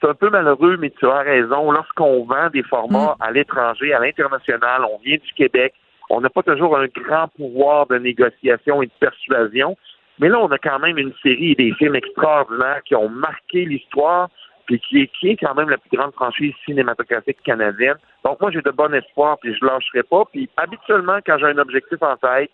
[0.00, 1.72] c'est un peu malheureux, mais tu as raison.
[1.72, 3.22] Lorsqu'on vend des formats Mm.
[3.22, 5.74] à l'étranger, à l'international, on vient du Québec,
[6.10, 9.76] on n'a pas toujours un grand pouvoir de négociation et de persuasion.
[10.20, 13.64] Mais là, on a quand même une série et des films extraordinaires qui ont marqué
[13.64, 14.28] l'histoire,
[14.66, 17.94] puis qui est, qui est quand même la plus grande franchise cinématographique canadienne.
[18.24, 20.24] Donc moi, j'ai de bon espoir, puis je lâcherai pas.
[20.32, 22.50] Puis habituellement, quand j'ai un objectif en tête,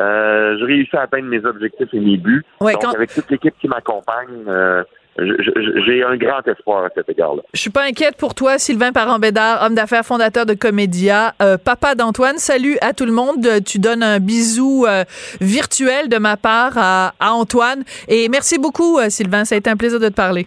[0.00, 2.44] euh, je réussis à atteindre mes objectifs et mes buts.
[2.60, 4.82] Ouais, Donc, quand- avec toute l'équipe qui m'accompagne, euh,
[5.16, 7.42] j'ai un grand espoir à cet égard-là.
[7.52, 11.94] Je suis pas inquiète pour toi, Sylvain Parent-Bédard, homme d'affaires fondateur de Comédia, euh, papa
[11.94, 12.38] d'Antoine.
[12.38, 13.46] Salut à tout le monde.
[13.64, 15.04] Tu donnes un bisou euh,
[15.40, 17.84] virtuel de ma part à, à Antoine.
[18.08, 19.44] Et merci beaucoup, euh, Sylvain.
[19.44, 20.46] Ça a été un plaisir de te parler.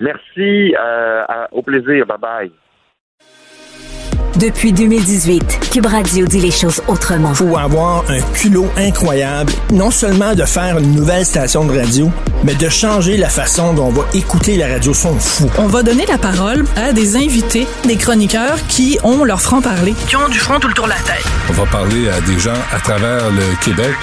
[0.00, 2.06] Merci, euh, à- au plaisir.
[2.06, 2.50] Bye-bye.
[4.38, 7.34] Depuis 2018, Cube Radio dit les choses autrement.
[7.34, 12.08] faut avoir un culot incroyable, non seulement de faire une nouvelle station de radio,
[12.44, 14.94] mais de changer la façon dont on va écouter la radio.
[14.94, 15.50] Sont fous.
[15.58, 20.14] On va donner la parole à des invités, des chroniqueurs qui ont leur franc-parler, qui
[20.14, 21.24] ont du front tout le tour de la tête.
[21.50, 23.96] On va parler à des gens à travers le Québec.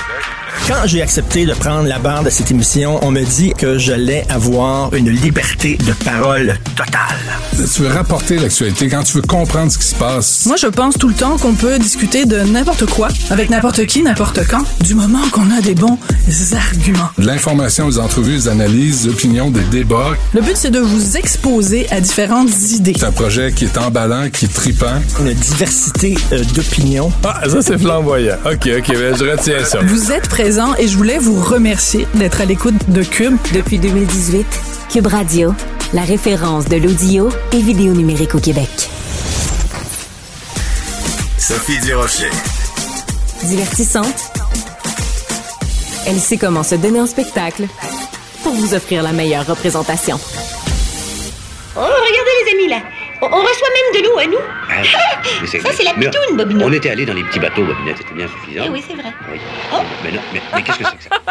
[0.67, 4.25] Quand j'ai accepté de prendre la barre de cette émission, on me dit que j'allais
[4.29, 7.69] avoir une liberté de parole totale.
[7.73, 10.45] Tu veux rapporter l'actualité quand tu veux comprendre ce qui se passe.
[10.47, 14.01] Moi, je pense tout le temps qu'on peut discuter de n'importe quoi, avec n'importe qui,
[14.01, 15.99] n'importe quand, du moment qu'on a des bons
[16.53, 17.09] arguments.
[17.17, 20.15] De l'information, des entrevues, des analyses, des opinions, des débats.
[20.33, 22.93] Le but, c'est de vous exposer à différentes idées.
[22.97, 24.99] C'est un projet qui est emballant, qui est tripant.
[25.21, 27.11] Une diversité euh, d'opinions.
[27.23, 28.37] Ah, ça c'est flamboyant.
[28.45, 29.79] OK, OK, ben, je retiens ça.
[29.83, 33.35] Vous êtes présent et je voulais vous remercier d'être à l'écoute de Cube.
[33.51, 34.45] Depuis 2018,
[34.91, 35.55] Cube Radio,
[35.91, 38.69] la référence de l'audio et vidéo numérique au Québec.
[41.39, 42.29] Sophie Durocher.
[43.41, 44.31] Divertissante,
[46.05, 47.65] elle sait comment se donner en spectacle
[48.43, 50.19] pour vous offrir la meilleure représentation.
[51.75, 52.83] Oh, regardez les amis là.
[53.31, 54.37] On, reçoit même de l'eau à nous.
[54.69, 54.81] Ah,
[55.41, 56.65] mais Ça, c'est la pitoune, Bobino.
[56.65, 58.65] On était allé dans les petits bateaux, Bobinette, c'était bien suffisant.
[58.67, 59.13] Eh oui, c'est vrai.
[59.31, 59.39] Oui.
[59.73, 59.77] Oh.
[60.03, 61.09] Mais, non, mais, mais qu'est-ce que c'est que ça?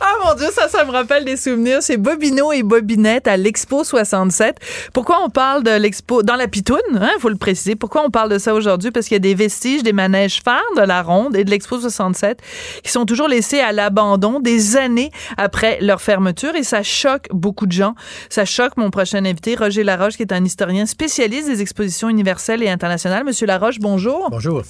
[0.00, 1.78] Ah mon Dieu, ça, ça me rappelle des souvenirs.
[1.80, 4.56] C'est Bobino et Bobinette à l'Expo 67.
[4.92, 7.76] Pourquoi on parle de l'Expo dans la pitoune, hein, faut le préciser.
[7.76, 8.90] Pourquoi on parle de ça aujourd'hui?
[8.90, 11.80] Parce qu'il y a des vestiges des manèges phares de la Ronde et de l'Expo
[11.80, 12.40] 67
[12.82, 17.66] qui sont toujours laissés à l'abandon des années après leur fermeture et ça choque beaucoup
[17.66, 17.94] de gens.
[18.28, 22.62] Ça choque mon prochain invité, Roger Laroche, qui est un historien spécialiste des expositions universelles
[22.62, 23.24] et internationales.
[23.24, 24.28] Monsieur Laroche, bonjour.
[24.30, 24.62] Bonjour.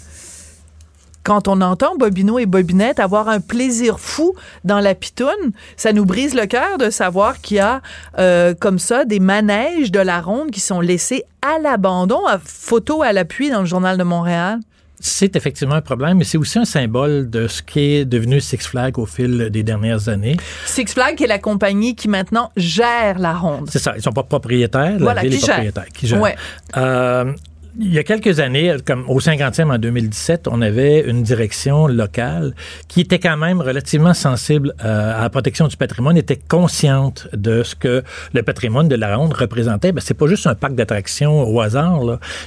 [1.23, 6.05] Quand on entend Bobino et Bobinette avoir un plaisir fou dans la pitoune, ça nous
[6.05, 7.81] brise le cœur de savoir qu'il y a
[8.19, 13.03] euh, comme ça des manèges de la ronde qui sont laissés à l'abandon, à photo
[13.03, 14.59] à l'appui dans le journal de Montréal.
[15.05, 18.59] C'est effectivement un problème, mais c'est aussi un symbole de ce qui est devenu Six
[18.69, 20.37] Flags au fil des dernières années.
[20.65, 23.69] Six Flags est la compagnie qui maintenant gère la ronde.
[23.69, 25.49] C'est ça, ils sont pas propriétaires, la Voilà, ville qui est gère.
[25.57, 26.21] propriétaire, qui gère.
[26.21, 26.37] Ouais.
[26.77, 27.33] Euh,
[27.81, 32.55] il y a quelques années, comme au 50e en 2017, on avait une direction locale
[32.87, 37.65] qui était quand même relativement sensible euh, à la protection du patrimoine, était consciente de
[37.65, 39.91] ce que le patrimoine de la ronde représentait.
[39.91, 41.99] Ben, c'est pas juste un parc d'attractions au hasard,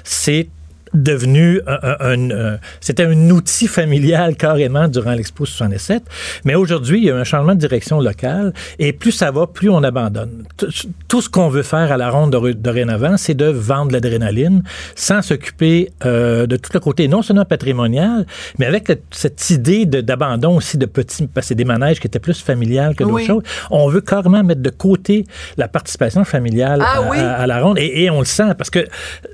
[0.05, 0.47] c'est
[0.95, 6.03] devenu un, un- un, euh, c'était un outil familial carrément durant l'Expo 67.
[6.45, 9.69] Mais aujourd'hui, il y a un changement de direction locale et plus ça va, plus
[9.69, 10.43] on abandonne.
[10.57, 10.67] Tout,
[11.07, 14.63] tout ce qu'on veut faire à la ronde dor- dorénavant, c'est de vendre l'adrénaline
[14.95, 18.25] sans s'occuper euh, de tout le côté, non seulement patrimonial,
[18.59, 22.07] mais avec le- cette idée d'abandon aussi de petits, parce que c'est des manèges qui
[22.07, 23.25] étaient plus familiales que d'autres Oui.
[23.25, 23.43] choses.
[23.71, 25.25] On veut carrément mettre de côté
[25.57, 27.17] la participation familiale Ah à, oui?
[27.19, 28.85] à- à la ronde et, et on le sent parce que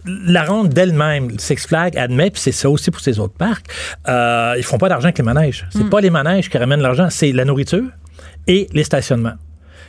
[0.05, 3.65] la ronde d'elle-même, Six Flags admet, puis c'est ça aussi pour ces autres parcs,
[4.07, 5.65] euh, ils font pas d'argent avec les manèges.
[5.71, 5.89] C'est Hmm.
[5.89, 7.83] pas les manèges qui ramènent l'argent, c'est la nourriture
[8.47, 9.33] et les stationnements.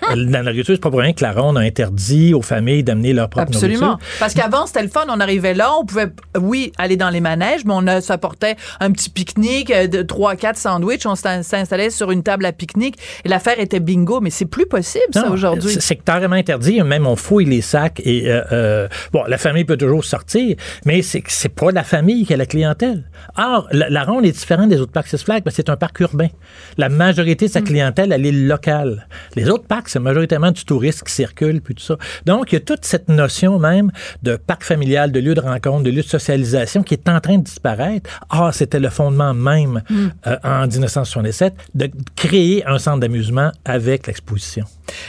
[0.09, 0.15] Ah!
[0.17, 3.29] La nourriture, c'est pas pour rien que la ronde a interdit aux familles d'amener leur
[3.29, 3.87] propre Absolument.
[3.87, 4.07] nourriture.
[4.19, 5.05] Parce qu'avant, c'était le fun.
[5.09, 6.09] On arrivait là, on pouvait,
[6.41, 10.37] oui, aller dans les manèges, mais on a- s'apportait un petit pique-nique euh, de 3
[10.37, 11.07] quatre sandwichs.
[11.07, 14.21] On s'in- s'installait sur une table à pique-nique et l'affaire était bingo.
[14.21, 15.77] Mais c'est plus possible, ça, aujourd'hui.
[15.79, 16.83] c'est- carrément interdit.
[16.83, 21.01] Même on fouille les sacs et euh, euh, bon, la famille peut toujours sortir, mais
[21.03, 23.05] c'est pas la famille qui a la clientèle.
[23.37, 25.77] Or, la, la ronde est différente des autres parcs Six Flags parce que c'est un
[25.77, 26.29] parc urbain.
[26.79, 29.07] La majorité de sa clientèle, elle est locale.
[29.37, 31.97] Les autres parcs, c'est majoritairement du tourisme qui circule puis tout ça.
[32.27, 33.91] Donc, il y a toute cette notion même
[34.23, 37.39] de parc familial, de lieu de rencontre, de lieu de socialisation qui est en train
[37.39, 38.09] de disparaître.
[38.31, 40.09] Or, c'était le fondement même Mm.
[40.27, 44.65] euh, en 1967 de créer un centre d'amusement avec l'exposition.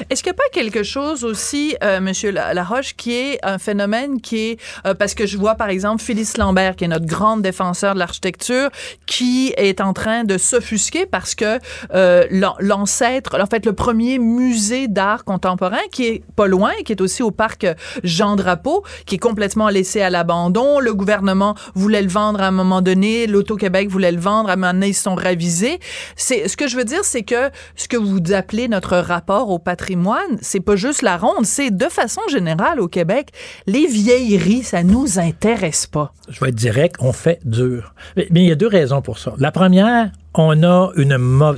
[0.09, 3.57] Est-ce qu'il n'y a pas quelque chose aussi, euh, Monsieur La- Laroche, qui est un
[3.57, 7.05] phénomène qui est euh, parce que je vois par exemple Phyllis Lambert, qui est notre
[7.05, 8.69] grande défenseur de l'architecture,
[9.05, 11.59] qui est en train de s'offusquer parce que
[11.93, 16.91] euh, l'an- l'ancêtre, en fait le premier musée d'art contemporain, qui est pas loin, qui
[16.93, 17.65] est aussi au parc
[18.03, 20.79] Jean Drapeau, qui est complètement laissé à l'abandon.
[20.79, 24.55] Le gouvernement voulait le vendre à un moment donné, l'Auto-Québec voulait le vendre, à un
[24.55, 25.79] moment donné ils sont ravisés.
[26.15, 29.59] C'est ce que je veux dire, c'est que ce que vous appelez notre rapport au
[29.75, 33.29] patrimoine, c'est pas juste la ronde, c'est de façon générale au Québec,
[33.65, 36.13] les vieilleries, ça nous intéresse pas.
[36.29, 37.95] je vais être direct, on fait dur.
[38.15, 39.33] Mais, mais il y a deux raisons pour ça.
[39.39, 41.17] La première, on a une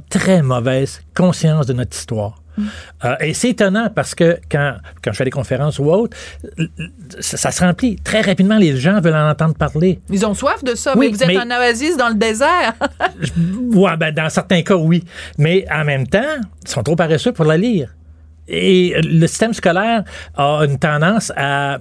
[0.09, 2.35] très mauvaise conscience de notre histoire.
[3.03, 6.15] Euh, et c'est étonnant parce que quand, quand je fais des conférences ou autres,
[6.57, 6.69] l-
[7.19, 7.97] ça, ça se remplit.
[7.97, 9.99] Très rapidement, les gens veulent en entendre parler.
[10.09, 12.73] Ils ont soif de ça, Oui, mais vous êtes mais- en oasis dans le désert.
[13.73, 15.03] Ouais, ben, dans certains cas, oui.
[15.37, 16.21] Mais en même temps,
[16.63, 17.93] ils sont trop paresseux pour la lire.
[18.47, 20.03] Et le système scolaire
[20.35, 21.79] a une tendance à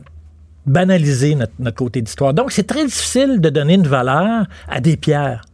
[0.67, 2.33] banaliser notre, côté d'histoire.
[2.33, 5.45] Donc, c'est très difficile de donner une valeur à des pierres,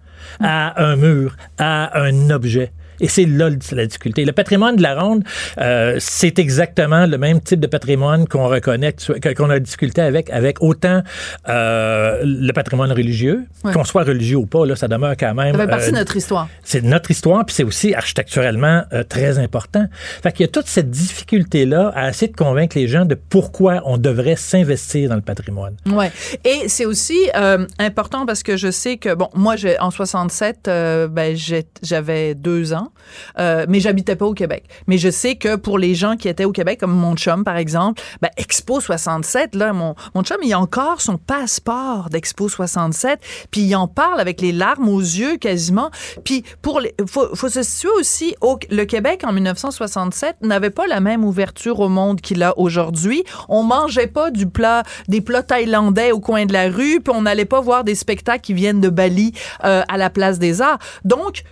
[0.41, 2.73] à un mur, à un objet.
[3.01, 4.25] Et c'est là la difficulté.
[4.25, 5.25] Le patrimoine de la ronde,
[5.59, 8.95] euh, c'est exactement le même type de patrimoine qu'on reconnaît,
[9.37, 11.03] qu'on a difficulté avec, avec autant
[11.49, 13.73] euh, le patrimoine religieux, Ouais.
[13.75, 15.55] qu'on soit religieux ou pas, là, ça demeure quand même.
[15.55, 16.49] Ça fait partie euh, de notre histoire.
[16.63, 19.87] c'est notre histoire, puis c'est aussi architecturellement euh, très important.
[20.23, 23.83] Fait qu'il y a toute cette difficulté-là à essayer de convaincre les gens de pourquoi
[23.85, 25.75] on devrait s'investir dans le patrimoine.
[25.87, 26.11] Ouais.
[26.45, 31.09] Et c'est aussi euh, important parce que je sais que bon, moi, en 67, euh,
[31.09, 31.37] ben
[31.83, 32.90] j'avais deux ans,
[33.39, 34.65] euh, mais j'habitais pas au Québec.
[34.87, 37.57] Mais je sais que pour les gens qui étaient au Québec, comme mon chum par
[37.57, 43.21] exemple, ben Expo 67, là, mon mon chum, il a encore son passeport d'Expo 67,
[43.51, 45.91] puis il en parle avec les larmes aux yeux quasiment.
[46.25, 51.01] Puis pour faut, faut se situer aussi au le Québec en 1967 n'avait pas la
[51.01, 53.25] même ouverture au monde qu'il a aujourd'hui.
[53.49, 57.23] On mangeait pas du plat, des plats thaïlandais au coin de la rue, puis on
[57.23, 59.33] n'allait pas voir des spectacles qui viennent de Bali
[59.65, 60.79] euh, à la place des Arts.
[61.05, 61.45] Donc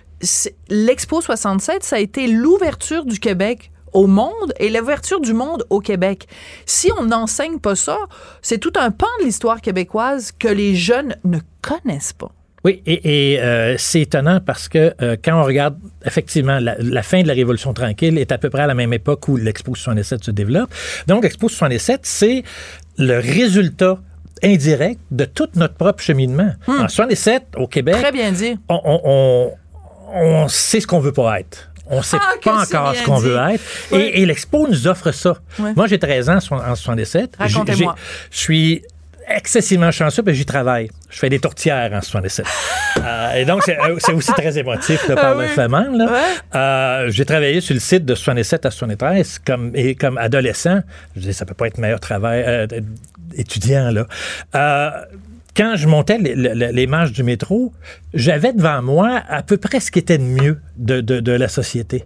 [0.69, 5.81] l'Expo 67, ça a été l'ouverture du Québec au monde et l'ouverture du monde au
[5.81, 6.27] Québec.
[6.67, 7.97] Si on n'enseigne pas ça,
[8.43, 12.31] c'est tout un pan de l'histoire québécoise que les jeunes ne connaissent pas.
[12.65, 17.03] Oui, et, et, euh, c'est étonnant parce que euh, quand on regarde effectivement la, la
[17.05, 19.75] fin de la Révolution tranquille est à peu près à la même époque où l'Expo
[19.77, 20.69] 67 se développe.
[21.07, 22.43] Donc l'Expo 67, c'est
[22.99, 23.99] le résultat
[24.43, 26.51] indirect de tout notre propre cheminement.
[26.67, 28.57] En 67, au Québec, Très bien dit.
[28.69, 29.53] on, on- on-
[30.13, 31.71] on sait ce qu'on veut pas être.
[31.91, 33.63] On sait Ah, pas encore ce qu'on veut être.
[33.93, 35.39] Et, et l'Expo nous offre ça.
[35.59, 37.37] Moi, j'ai 13 ans en so- en 77.
[37.41, 37.95] J'ai- Racontez-moi.
[37.97, 38.83] j'ai- Je suis
[39.31, 40.91] excessivement chanceux parce que j'y travaille.
[41.11, 42.45] Je fais des tourtières en 77.
[43.05, 45.45] Euh, et donc, c'est euh, c'est aussi très émotif là, par Ah oui.
[46.57, 50.81] Euh, j'ai travaillé sur le site de 67 à 73 comme, et comme adolescent.
[51.15, 52.67] Je dis, ça peut pas être meilleur travail euh,
[53.37, 53.93] étudiant.
[53.93, 54.07] Là.
[55.59, 57.73] Quand je montais les, les- les marches du métro,
[58.15, 61.49] j'avais devant moi à peu près ce qui était de mieux de, de- de la
[61.49, 62.05] société.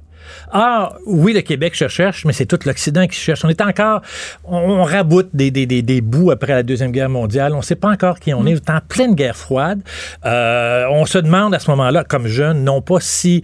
[0.52, 3.44] Ah, oui, le Québec se cherche, mais c'est tout l'Occident qui se cherche.
[3.44, 4.02] On est encore,
[4.44, 7.52] on, on raboute des, des, des, des bouts après la Deuxième Guerre mondiale.
[7.54, 8.52] On ne sait pas encore qui on est.
[8.52, 9.80] On est en pleine guerre froide.
[10.24, 13.42] Euh, on se demande à ce moment-là, comme jeune, non pas si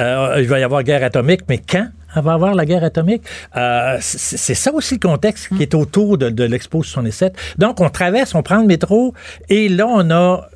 [0.00, 1.88] euh, il va y avoir guerre atomique, mais quand?
[2.20, 3.22] Va avoir la guerre atomique.
[3.56, 7.34] Euh, c'est c'est ça aussi le contexte qui est autour de, de l'Expo 67.
[7.58, 9.14] Donc, on traverse, on prend le métro,
[9.48, 10.48] et là, on a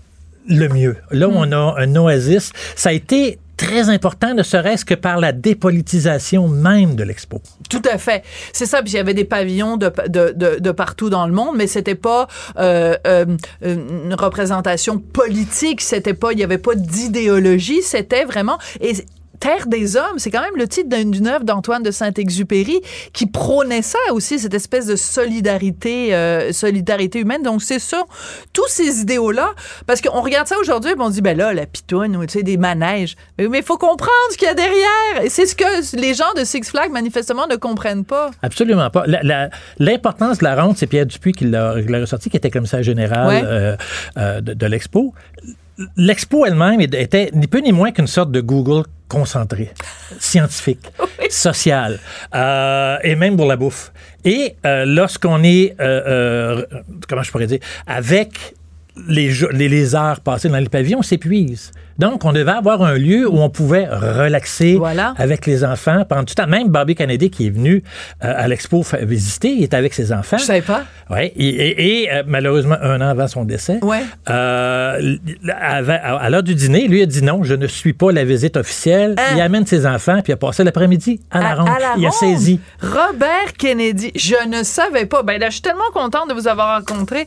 [0.46, 0.96] le mieux.
[1.10, 2.52] Là, on a un oasis.
[2.74, 7.42] Ça a été très important, ne serait-ce que par la dépolitisation même de l'expo.
[7.68, 8.22] Tout à fait.
[8.52, 8.82] C'est ça.
[8.82, 11.66] Puis il y avait des pavillons de, de, de, de partout dans le monde, mais
[11.66, 12.28] c'était pas
[12.58, 13.26] euh, euh,
[13.62, 15.80] une représentation politique.
[15.80, 17.82] C'était pas, il y avait pas d'idéologie.
[17.82, 18.92] C'était vraiment et
[19.40, 22.80] Terre des hommes, c'est quand même le titre d'une œuvre d'Antoine de Saint-Exupéry
[23.12, 27.42] qui prônait ça aussi, cette espèce de solidarité, euh, solidarité humaine.
[27.42, 28.02] Donc c'est ça,
[28.52, 29.50] tous ces idéaux-là,
[29.86, 32.56] parce qu'on regarde ça aujourd'hui, on dit ben là la pitoune ou tu sais des
[32.56, 35.22] manèges, mais il faut comprendre ce qu'il y a derrière.
[35.22, 38.30] Et c'est ce que les gens de Six Flags manifestement ne comprennent pas.
[38.42, 39.04] Absolument pas.
[39.78, 42.82] L'importance de la ronde, c'est Pierre Dupuis qui l'a qui l'a ressorti, qui était commissaire
[42.82, 43.42] général Ouais.
[43.44, 43.76] euh,
[44.16, 45.12] euh, de, de l'expo.
[45.96, 49.70] L'expo elle-même était ni peu ni moins qu'une sorte de Google concentré,
[50.18, 50.86] scientifique,
[51.30, 51.98] social,
[52.34, 53.92] euh, et même pour la bouffe.
[54.24, 56.64] Et euh, lorsqu'on est, euh,
[57.08, 58.54] comment je pourrais dire, avec
[59.08, 61.72] les, les, les heures passées dans les pavillons, on s'épuise.
[61.98, 64.78] Donc, on devait avoir un lieu où on pouvait relaxer
[65.16, 66.48] avec les enfants pendant tout le temps.
[66.48, 67.82] Même Bobby Kennedy, qui est venu
[68.24, 70.38] euh, à l'expo visiter, il était avec ses enfants.
[70.38, 70.84] Je savais pas.
[71.10, 74.02] Oui, et, et- et, euh, malheureusement, un an avant son décès, Ouais.
[74.30, 75.16] euh,
[75.50, 78.56] à, à l'heure du dîner, lui a dit non, je ne suis pas la visite
[78.56, 79.16] officielle.
[79.34, 81.68] Il amène ses enfants, puis il a passé l'après-midi à la ronde.
[81.68, 81.74] Hein?
[81.76, 82.60] à la il a saisi.
[82.80, 84.12] Robert Kennedy.
[84.14, 85.22] Je ne savais pas.
[85.22, 87.26] Ben là, je suis tellement contente de vous avoir rencontré,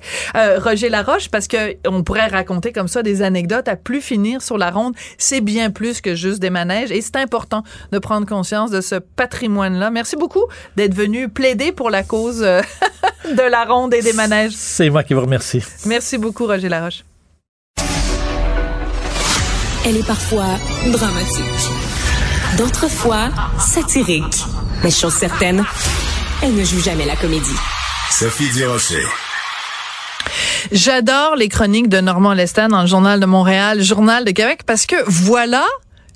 [0.60, 4.58] Roger Laroche, parce que on pourrait raconter comme ça des anecdotes à plus finir sur
[4.62, 4.94] la ronde.
[5.18, 8.96] C'est bien plus que juste des manèges et c'est important de prendre conscience de ce
[8.96, 9.92] patrimoine-là.
[9.92, 10.46] Merci beaucoup
[10.78, 12.62] d'être venu plaider pour la cause euh,
[13.26, 14.54] de la ronde et des manèges.
[14.56, 15.62] C'est moi qui vous remercie.
[15.86, 17.04] Merci beaucoup, Roger Laroche.
[19.84, 20.58] Elle est parfois
[20.92, 21.44] dramatique.
[22.58, 24.46] D'autres fois, satirique.
[24.84, 25.66] Mais chose certaine,
[26.44, 27.58] elle ne joue jamais la comédie.
[28.12, 29.04] Sophie Durocher.
[30.72, 34.86] J'adore les chroniques de Normand Lester dans le Journal de Montréal, Journal de Québec, parce
[34.86, 35.66] que voilà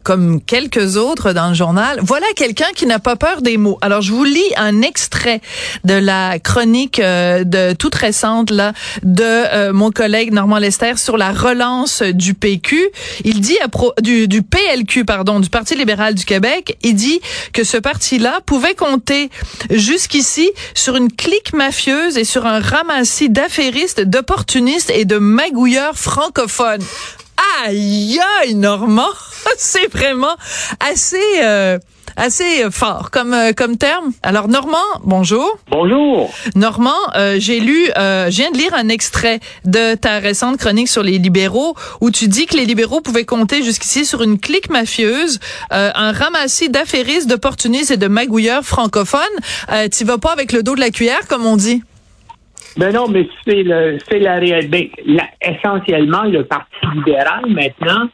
[0.05, 3.79] comme quelques autres dans le journal, voilà quelqu'un qui n'a pas peur des mots.
[3.81, 5.41] Alors je vous lis un extrait
[5.83, 11.17] de la chronique euh, de toute récente là de euh, mon collègue Normand Lester sur
[11.17, 12.89] la relance du PQ.
[13.23, 13.57] Il dit
[14.01, 17.19] du, du PLQ pardon, du Parti libéral du Québec, il dit
[17.51, 19.31] que ce parti-là pouvait compter
[19.71, 26.83] jusqu'ici sur une clique mafieuse et sur un ramassis d'affairistes, d'opportunistes et de magouilleurs francophones.
[27.65, 29.03] Aïe, aïe, Normand,
[29.57, 30.35] c'est vraiment
[30.79, 31.77] assez, euh,
[32.15, 34.11] assez fort comme euh, comme terme.
[34.23, 35.57] Alors Normand, bonjour.
[35.69, 36.33] Bonjour.
[36.55, 40.87] Normand, euh, j'ai lu, euh, je viens de lire un extrait de ta récente chronique
[40.89, 44.69] sur les libéraux où tu dis que les libéraux pouvaient compter jusqu'ici sur une clique
[44.69, 45.39] mafieuse,
[45.73, 49.21] euh, un ramassis d'affairistes, d'opportunistes et de magouilleurs francophones.
[49.71, 51.83] Euh, tu vas pas avec le dos de la cuillère, comme on dit.
[52.77, 54.91] Ben non, mais c'est le c'est la réalité.
[55.05, 58.09] La- essentiellement, le Parti libéral maintenant,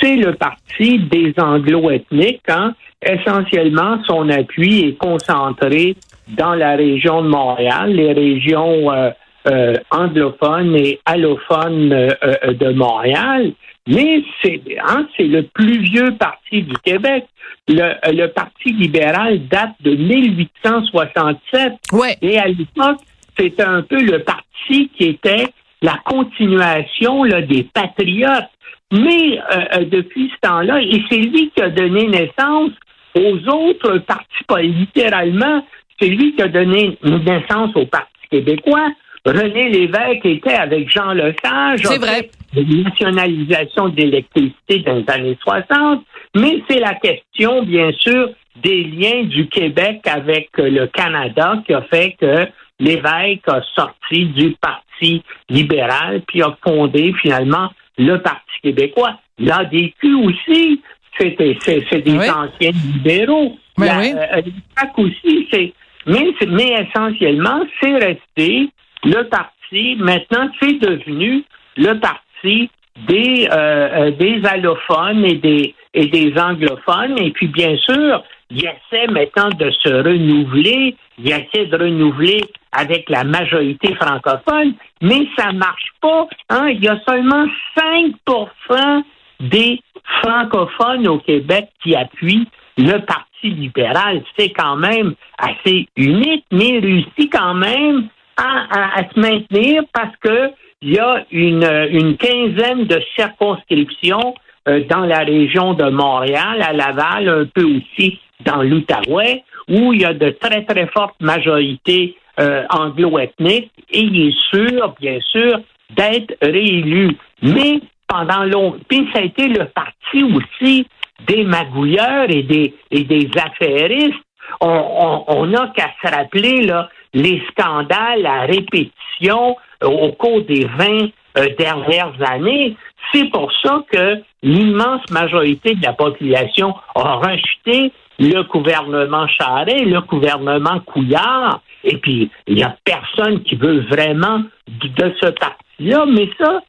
[0.00, 2.42] c'est le parti des anglo-ethniques.
[2.48, 2.74] Hein.
[3.02, 5.96] Essentiellement, son appui est concentré
[6.28, 9.10] dans la région de Montréal, les régions euh,
[9.46, 13.52] euh, anglophones et allophones euh, de Montréal.
[13.86, 17.26] Mais c'est hein, c'est le plus vieux parti du Québec.
[17.68, 21.72] Le, le Parti libéral date de 1867.
[22.20, 22.98] Et à l'époque,
[23.38, 25.46] c'était un peu le parti qui était
[25.82, 28.48] la continuation là, des patriotes.
[28.92, 32.70] Mais euh, euh, depuis ce temps-là, et c'est lui qui a donné naissance
[33.16, 35.64] aux autres partis politiques, littéralement,
[36.00, 38.90] c'est lui qui a donné naissance au Parti québécois.
[39.24, 41.80] René Lévesque était avec Jean Lesage.
[41.82, 42.30] C'est vrai.
[42.54, 46.04] nationalisation de l'électricité dans les années 60.
[46.36, 48.30] Mais c'est la question, bien sûr,
[48.62, 52.46] des liens du Québec avec euh, le Canada qui a fait que
[52.80, 59.18] Lévesque a sorti du Parti libéral puis a fondé finalement le Parti québécois.
[59.38, 60.80] L'ADQ aussi,
[61.18, 63.56] c'était c'est, des anciens libéraux.
[63.76, 64.12] Ben La- oui.
[64.14, 64.42] euh,
[64.76, 65.72] PAC aussi, c'est
[66.06, 68.68] mais, mais essentiellement, c'est resté
[69.04, 69.96] le parti.
[69.98, 71.44] Maintenant, c'est devenu
[71.76, 72.70] le parti
[73.08, 77.18] des euh, euh, des allophones et des et des anglophones.
[77.18, 80.96] Et puis, bien sûr, il essaie maintenant de se renouveler.
[81.18, 82.42] Il essaie de renouveler
[82.72, 86.28] avec la majorité francophone, mais ça marche pas.
[86.50, 86.68] Hein?
[86.70, 89.02] Il y a seulement 5%
[89.40, 89.80] des
[90.22, 97.32] francophones au Québec qui appuient le Parti libéral, c'est quand même assez unique, mais réussit
[97.32, 100.50] quand même à, se maintenir parce que
[100.82, 104.34] il y a une, une quinzaine de circonscriptions
[104.68, 110.02] euh, dans la région de Montréal, à Laval, un peu aussi dans l'Outaouais, où il
[110.02, 115.60] y a de très, très fortes majorités euh, anglo-ethniques, et il est sûr, bien sûr,
[115.90, 117.16] d'être réélu.
[117.42, 120.86] Mais pendant longtemps, puis ça a été le parti aussi
[121.26, 124.14] des magouilleurs et des, et des affairistes.
[124.60, 131.08] On n'a qu'à se rappeler là, les scandales à répétition euh, au cours des 20
[131.36, 132.76] euh, dernières années.
[133.12, 140.00] C'est pour ça que l'immense majorité de la population a rejeté le gouvernement Charest, le
[140.02, 146.30] gouvernement Couillard, et puis il n'y a personne qui veut vraiment de ce parti-là, mais
[146.38, 146.60] ça,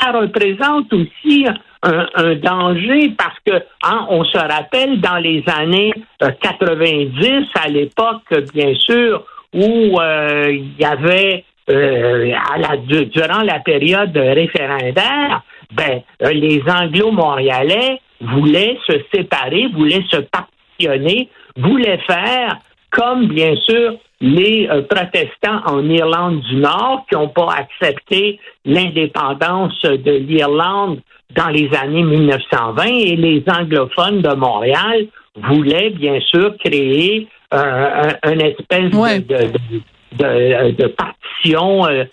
[0.00, 1.46] ça représente aussi
[1.82, 8.22] un, danger parce que hein, on se rappelle dans les années 90, euh, à l'époque,
[8.54, 15.42] bien sûr, où euh, il y avait euh, à la, durant la période référendaire,
[15.72, 22.58] ben, les Anglo-Montréalais voulaient se séparer, voulaient se partitionner, voulaient faire
[22.90, 29.80] comme bien sûr les euh, protestants en Irlande du Nord qui n'ont pas accepté l'indépendance
[29.82, 31.00] de l'Irlande
[31.34, 35.06] dans les années 1920 et les anglophones de Montréal
[35.36, 39.82] voulaient bien sûr créer euh, un, espèce de, de,
[40.18, 42.04] de, partition euh,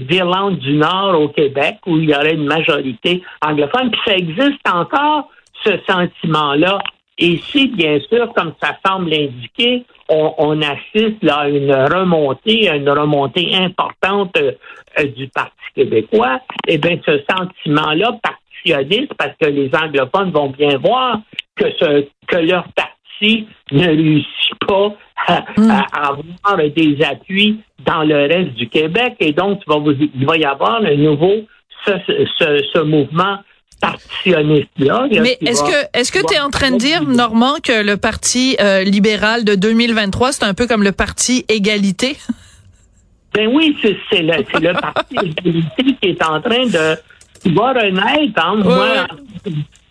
[0.00, 3.90] d'Irlande du Nord au Québec où il y aurait une majorité anglophone.
[3.90, 5.30] Puis ça existe encore,
[5.64, 6.78] ce sentiment-là.
[7.18, 12.76] Et si, bien sûr, comme ça semble l'indiquer, on, assiste là, à une remontée, à
[12.76, 19.70] une remontée importante euh, du Parti québécois, eh bien, ce sentiment-là partitionniste, parce que les
[19.74, 21.20] anglophones vont bien voir
[21.56, 24.94] que, ce, que leur parti ne réussit pas
[25.26, 25.70] à, hmm.
[25.92, 30.96] avoir des appuis dans le reste du Québec, et donc il va y avoir un
[30.96, 31.46] nouveau
[31.86, 31.92] ce,
[32.74, 33.38] ce mouvement
[33.80, 35.06] partitionniste-là.
[35.20, 38.56] Mais est-ce que est-ce que tu es en train de dire, Normand, que le Parti
[38.60, 42.16] euh, libéral de 2023, c'est un peu comme le Parti égalité?
[43.34, 46.96] Ben oui, c'est le, le Parti égalité qui est en train de
[47.42, 48.42] qui va renaître.
[48.42, 48.54] Hein.
[48.64, 49.06] Moi,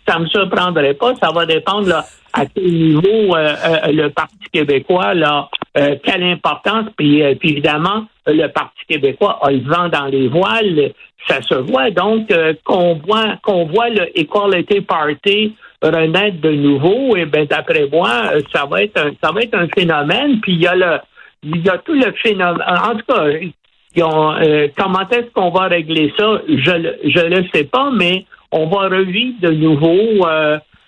[0.06, 1.14] ça me surprendrait pas.
[1.20, 6.86] Ça va dépendre là, à quel niveau euh, euh, le Parti québécois, là, quelle importance.
[6.96, 10.92] Puis, puis évidemment, le Parti québécois a le vent dans les voiles
[11.26, 11.90] ça se voit.
[11.90, 17.46] Donc, euh, qu'on voit qu'on voit le Equality Party renaître de nouveau, et eh ben
[17.46, 20.40] d'après moi, euh, ça va être un, ça va être un phénomène.
[20.40, 20.98] Puis il y a le
[21.42, 22.64] il y a tout le phénomène.
[22.66, 26.40] En tout cas, euh, comment est-ce qu'on va régler ça?
[26.48, 28.24] Je je le sais pas, mais
[28.56, 30.26] on va revivre de nouveau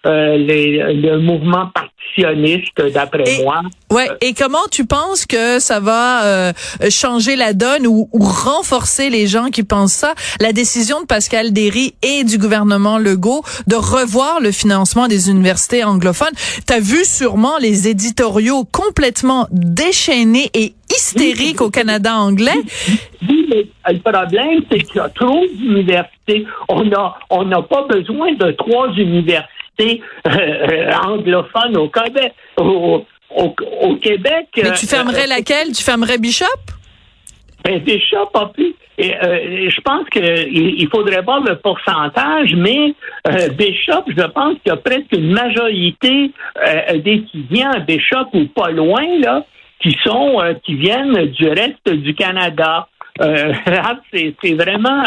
[0.08, 3.60] les, le mouvement partitionniste, d'après moi.
[3.90, 4.08] Ouais.
[4.20, 6.52] Et comment tu penses que ça va euh,
[6.90, 10.14] changer la donne ou, renforcer les gens qui pensent ça?
[10.40, 15.84] La décision de Pascal Derry et du gouvernement Legault de revoir le financement des universités
[15.84, 16.34] anglophones.
[16.66, 22.58] T'as vu sûrement les éditoriaux complètement déchaînés et hystériques au Canada anglais?
[23.28, 26.46] Oui, mais le problème, c'est qu'il y a trop d'universités.
[26.68, 32.32] On n'a on n'a pas besoin de trois universités euh, anglophone au Québec.
[32.56, 35.72] Au, au, Québec Mais tu fermerais euh, laquelle?
[35.72, 36.46] Tu fermerais Bishop?
[37.64, 38.74] Ben, Bishop a pu.
[38.96, 42.94] Et, euh, je pense qu'il il faudrait voir le pourcentage, mais
[43.56, 46.32] Bishop, je pense qu'il y a presque une majorité
[46.94, 49.44] d'étudiants à Bishop ou pas loin, là,
[49.80, 52.88] qui sont qui viennent du reste du Canada.
[53.20, 55.02] c'est vraiment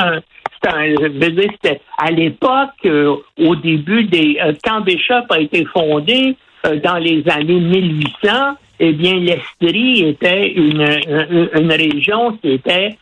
[0.64, 6.36] c'était à l'époque, euh, au début des euh, quand Bishop a été fondé
[6.66, 10.82] euh, dans les années 1800, eh bien l'Estrie était une,
[11.54, 12.98] une, région qui était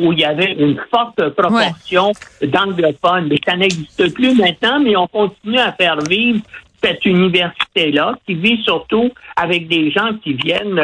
[0.00, 3.28] où il y avait une forte proportion d'anglophones.
[3.28, 6.40] Mais ça n'existe plus maintenant, mais on continue à faire vivre
[6.82, 10.80] cette université-là, qui vit surtout avec des gens qui viennent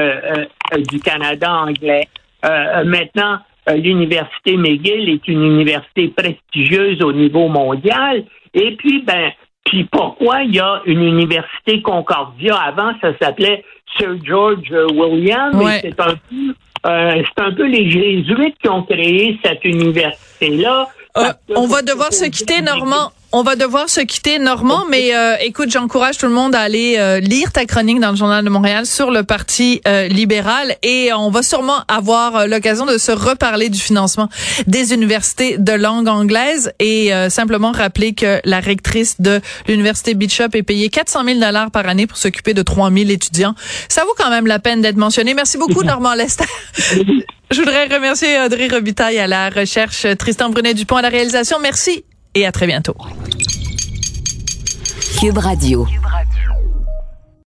[0.90, 2.06] du Canada anglais.
[2.42, 8.24] maintenant, euh, l'université McGill est une université prestigieuse au niveau mondial.
[8.52, 9.30] Et puis, ben,
[9.64, 12.56] puis pourquoi il y a une université Concordia?
[12.56, 13.64] Avant, ça s'appelait
[13.96, 16.54] Sir George William, c'est un peu
[16.86, 20.88] euh, c'est un peu les jésuites qui ont créé cette université-là.
[21.16, 23.10] Euh, on va devoir se quitter, Normand.
[23.36, 26.98] On va devoir se quitter, Normand, mais euh, écoute, j'encourage tout le monde à aller
[26.98, 31.12] euh, lire ta chronique dans le Journal de Montréal sur le Parti euh, libéral et
[31.12, 34.28] on va sûrement avoir l'occasion de se reparler du financement
[34.68, 40.62] des universités de langue anglaise et simplement rappeler que la rectrice de l'Université Bishop est
[40.62, 43.56] payée 400 000 dollars par année pour s'occuper de 3 000 étudiants.
[43.88, 45.34] Ça vaut quand même la peine d'être mentionné.
[45.34, 46.44] Merci beaucoup, Normand Lester.
[47.50, 51.58] Je voudrais remercier Audrey Robitaille à la recherche, Tristan Brunet-Dupont à la réalisation.
[51.60, 52.04] Merci
[52.34, 52.96] et à très bientôt.
[55.20, 55.86] Cube Radio.